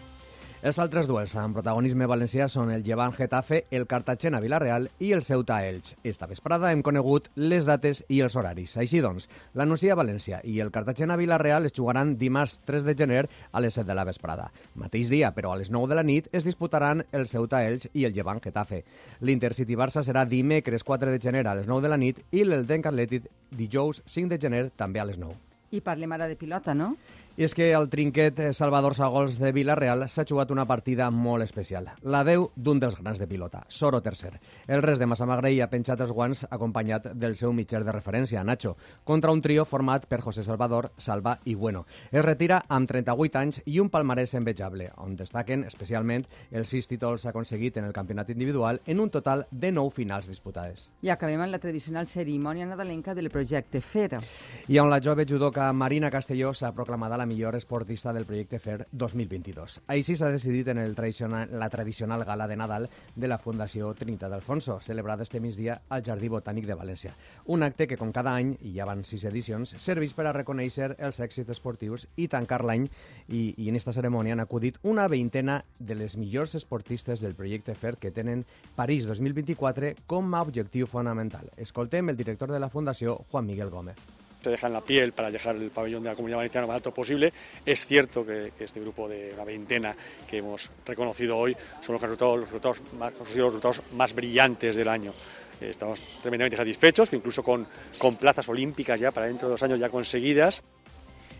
Els 0.65 0.79
altres 0.81 1.05
duels 1.05 1.35
amb 1.37 1.59
protagonisme 1.59 2.07
valencià 2.09 2.47
són 2.49 2.71
el 2.73 2.87
Llevant 2.87 3.13
Getafe, 3.13 3.59
el 3.77 3.83
Cartagena 3.85 4.39
Villarreal 4.41 4.87
i 4.97 5.11
el 5.13 5.21
Ceuta 5.23 5.59
Elx. 5.69 5.93
Esta 6.09 6.25
vesprada 6.25 6.71
hem 6.73 6.81
conegut 6.81 7.27
les 7.37 7.67
dates 7.69 8.01
i 8.09 8.23
els 8.25 8.33
horaris. 8.41 8.79
Així 8.81 9.03
doncs, 9.05 9.27
la 9.53 9.67
Nucia 9.69 9.93
València 9.93 10.39
i 10.49 10.55
el 10.65 10.71
Cartagena 10.73 11.19
Villarreal 11.21 11.69
es 11.69 11.77
jugaran 11.77 12.15
dimarts 12.17 12.63
3 12.65 12.89
de 12.89 12.97
gener 12.97 13.27
a 13.53 13.61
les 13.61 13.77
7 13.77 13.91
de 13.91 13.99
la 13.99 14.09
vesprada. 14.09 14.47
Mateix 14.81 15.13
dia, 15.13 15.35
però 15.37 15.53
a 15.53 15.59
les 15.61 15.69
9 15.69 15.93
de 15.93 15.99
la 16.01 16.09
nit, 16.15 16.33
es 16.33 16.49
disputaran 16.49 17.05
el 17.13 17.29
Ceuta 17.29 17.61
Elx 17.69 17.91
i 17.93 18.09
el 18.09 18.17
Llevant 18.17 18.41
Getafe. 18.41 18.87
L'Intercity 19.21 19.77
Barça 19.77 20.01
serà 20.01 20.25
dimecres 20.25 20.81
4 20.81 21.13
de 21.13 21.21
gener 21.21 21.45
a 21.45 21.59
les 21.61 21.69
9 21.69 21.85
de 21.85 21.93
la 21.93 22.01
nit 22.01 22.25
i 22.33 22.49
l'Eldenc 22.49 22.89
Atlètic 22.89 23.29
dijous 23.53 24.01
5 24.07 24.33
de 24.33 24.41
gener 24.41 24.71
també 24.81 25.05
a 25.05 25.11
les 25.13 25.21
9. 25.21 25.37
I 25.75 25.85
parlem 25.85 26.13
ara 26.15 26.31
de 26.31 26.39
pilota, 26.39 26.73
no? 26.73 26.95
I 27.35 27.43
és 27.43 27.51
que 27.51 27.67
el 27.75 27.89
trinquet 27.91 28.37
Salvador 28.55 28.95
Sagols 28.95 29.33
de 29.41 29.51
Villarreal 29.51 30.05
s'ha 30.07 30.23
jugat 30.23 30.53
una 30.55 30.69
partida 30.71 31.09
molt 31.11 31.43
especial. 31.43 31.89
La 32.07 32.21
deu 32.23 32.45
d'un 32.55 32.79
dels 32.79 32.95
grans 32.95 33.19
de 33.19 33.27
pilota, 33.27 33.65
Soro 33.67 33.99
tercer. 34.05 34.37
El 34.69 34.85
res 34.87 35.01
de 35.03 35.09
Massamagrell 35.11 35.59
ha 35.65 35.67
penjat 35.73 35.99
els 36.05 36.13
guants 36.15 36.45
acompanyat 36.47 37.09
del 37.19 37.35
seu 37.35 37.51
mitger 37.53 37.81
de 37.83 37.91
referència, 37.91 38.45
Nacho, 38.47 38.77
contra 39.03 39.33
un 39.35 39.43
trio 39.43 39.65
format 39.67 40.07
per 40.07 40.21
José 40.23 40.45
Salvador, 40.47 40.93
Salva 40.97 41.41
i 41.45 41.57
Bueno. 41.57 41.87
Es 42.13 42.23
retira 42.23 42.61
amb 42.69 42.87
38 42.87 43.41
anys 43.43 43.59
i 43.67 43.81
un 43.83 43.91
palmarès 43.91 44.37
envejable, 44.39 44.93
on 45.03 45.19
destaquen 45.19 45.67
especialment 45.67 46.29
els 46.53 46.71
sis 46.71 46.87
títols 46.87 47.27
aconseguit 47.27 47.83
en 47.83 47.91
el 47.91 47.97
campionat 47.99 48.31
individual 48.31 48.79
en 48.87 49.01
un 49.01 49.11
total 49.11 49.49
de 49.51 49.73
9 49.73 49.91
finals 49.91 50.31
disputades. 50.31 50.87
I 51.03 51.11
acabem 51.11 51.43
amb 51.43 51.51
la 51.51 51.59
tradicional 51.59 52.07
cerimònia 52.07 52.71
nadalenca 52.71 53.11
del 53.13 53.33
projecte 53.35 53.83
Fera. 53.83 54.23
I 54.69 54.79
on 54.79 54.95
la 54.95 55.03
jove 55.03 55.27
judoca 55.27 55.73
Marina 55.73 56.15
Castelló 56.15 56.55
s'ha 56.55 56.71
proclamat 56.71 57.11
la 57.11 57.24
la 57.25 57.27
millor 57.27 57.57
esportista 57.57 58.13
del 58.13 58.27
projecte 58.27 58.59
FER 58.59 58.87
2022. 58.93 59.79
Així 59.89 60.13
s'ha 60.13 60.29
decidit 60.29 60.69
en 60.69 60.77
el 60.83 60.93
tradicional, 60.95 61.49
la 61.57 61.71
tradicional 61.73 62.25
gala 62.29 62.45
de 62.47 62.57
Nadal 62.61 62.91
de 63.17 63.29
la 63.31 63.39
Fundació 63.41 63.95
Trinitat 63.97 64.33
Alfonso, 64.37 64.77
celebrada 64.85 65.23
este 65.23 65.41
migdia 65.41 65.79
al 65.89 66.03
Jardí 66.05 66.29
Botànic 66.29 66.67
de 66.69 66.77
València. 66.77 67.15
Un 67.47 67.65
acte 67.65 67.87
que, 67.89 67.97
com 67.97 68.13
cada 68.13 68.35
any, 68.37 68.51
i 68.61 68.75
ja 68.75 68.85
van 68.85 69.07
sis 69.09 69.25
edicions, 69.25 69.73
serveix 69.81 70.13
per 70.13 70.27
a 70.29 70.35
reconèixer 70.37 70.91
els 70.99 71.21
èxits 71.25 71.55
esportius 71.55 72.05
i 72.21 72.29
tancar 72.29 72.61
l'any 72.61 72.85
i, 73.31 73.55
i 73.57 73.71
en 73.73 73.81
esta 73.81 73.97
cerimònia 73.97 74.37
han 74.37 74.45
acudit 74.45 74.77
una 74.83 75.07
veintena 75.09 75.63
de 75.79 75.97
les 75.97 76.19
millors 76.21 76.53
esportistes 76.61 77.25
del 77.25 77.39
projecte 77.39 77.73
FER 77.73 77.97
que 77.97 78.13
tenen 78.13 78.45
París 78.77 79.09
2024 79.09 79.95
com 80.07 80.29
a 80.35 80.45
objectiu 80.45 80.91
fonamental. 80.93 81.49
Escoltem 81.57 82.13
el 82.13 82.21
director 82.21 82.53
de 82.53 82.61
la 82.61 82.69
Fundació, 82.69 83.23
Juan 83.33 83.49
Miguel 83.49 83.73
Gómez 83.73 84.24
se 84.45 84.51
dejan 84.51 84.73
la 84.73 84.83
piel 84.83 85.13
para 85.13 85.31
dejar 85.31 85.57
el 85.57 85.71
pabellón 85.71 86.03
de 86.03 86.11
la 86.11 86.15
Comunidad 86.15 86.39
Valenciana 86.39 86.63
lo 86.63 86.69
más 86.69 86.77
alto 86.77 86.93
posible. 86.95 87.33
Es 87.65 87.87
cierto 87.87 88.25
que, 88.25 88.53
que 88.57 88.65
este 88.65 88.81
grupo 88.81 89.09
de 89.09 89.33
una 89.35 89.45
veintena 89.45 89.97
que 90.29 90.39
hemos 90.39 90.71
reconocido 90.87 91.37
hoy 91.37 91.57
son 91.81 91.95
los 91.95 92.03
resultados, 92.03 92.39
los 92.39 92.49
resultados, 92.49 92.83
más, 92.99 93.13
los 93.19 93.35
resultados 93.35 93.83
más 93.95 94.15
brillantes 94.15 94.77
del 94.77 94.89
año. 94.89 95.13
Eh, 95.61 95.71
Estamos 95.71 96.01
tremendamente 96.23 96.57
satisfechos, 96.57 97.11
que 97.11 97.17
incluso 97.17 97.43
con, 97.43 97.67
con 97.99 98.17
plazas 98.17 98.49
olímpicas 98.49 99.01
ya 99.01 99.11
para 99.11 99.27
dentro 99.27 99.49
de 99.49 99.53
dos 99.53 99.63
años 99.63 99.81
ya 99.81 99.89
conseguidas. 99.89 100.63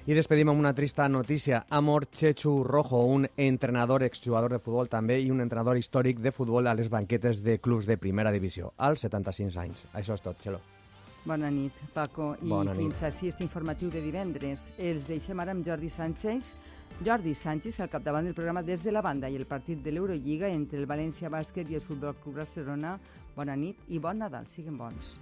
I 0.05 0.13
despedim 0.13 0.51
amb 0.53 0.61
una 0.61 0.75
trista 0.77 1.07
notícia. 1.09 1.63
Ha 1.71 1.79
mort 1.81 2.11
Chechu 2.13 2.59
Rojo, 2.63 2.99
un 3.09 3.25
entrenador, 3.41 4.05
exjugador 4.05 4.53
de 4.53 4.61
futbol 4.61 4.93
també 4.93 5.17
i 5.25 5.33
un 5.33 5.41
entrenador 5.41 5.81
històric 5.81 6.21
de 6.21 6.29
futbol 6.29 6.69
a 6.69 6.77
les 6.77 6.93
banquetes 6.93 7.41
de 7.41 7.57
clubs 7.57 7.89
de 7.89 7.97
primera 7.97 8.29
divisió, 8.29 8.75
als 8.77 9.09
75 9.09 9.61
anys. 9.65 9.87
Això 9.97 10.21
és 10.21 10.29
tot, 10.29 10.37
Xelo. 10.45 10.61
Bona 11.25 11.49
nit, 11.51 11.73
Paco. 11.95 12.35
I 12.43 12.49
Bona 12.49 12.73
nit. 12.75 12.83
fins 12.83 13.03
així 13.03 13.29
este 13.29 13.43
informatiu 13.45 13.91
de 13.91 14.03
divendres. 14.05 14.67
Els 14.77 15.07
deixem 15.09 15.41
ara 15.41 15.53
amb 15.57 15.65
Jordi 15.67 15.89
Sánchez. 15.91 16.55
Jordi 17.05 17.35
Sánchez 17.35 17.81
al 17.81 17.89
capdavant 17.91 18.25
del 18.29 18.35
programa 18.35 18.63
des 18.63 18.83
de 18.85 18.93
la 18.93 19.03
banda 19.03 19.29
i 19.29 19.37
el 19.37 19.47
partit 19.47 19.81
de 19.83 19.91
l'Eurolliga 19.91 20.49
entre 20.49 20.79
el 20.79 20.87
València 20.87 21.31
Bàsquet 21.33 21.71
i 21.71 21.75
el 21.81 21.81
Futbol 21.83 22.15
Club 22.23 22.37
Barcelona. 22.45 22.99
Bona 23.35 23.57
nit 23.57 23.77
i 23.89 23.99
bon 23.99 24.19
Nadal. 24.19 24.47
Siguin 24.47 24.77
bons. 24.79 25.17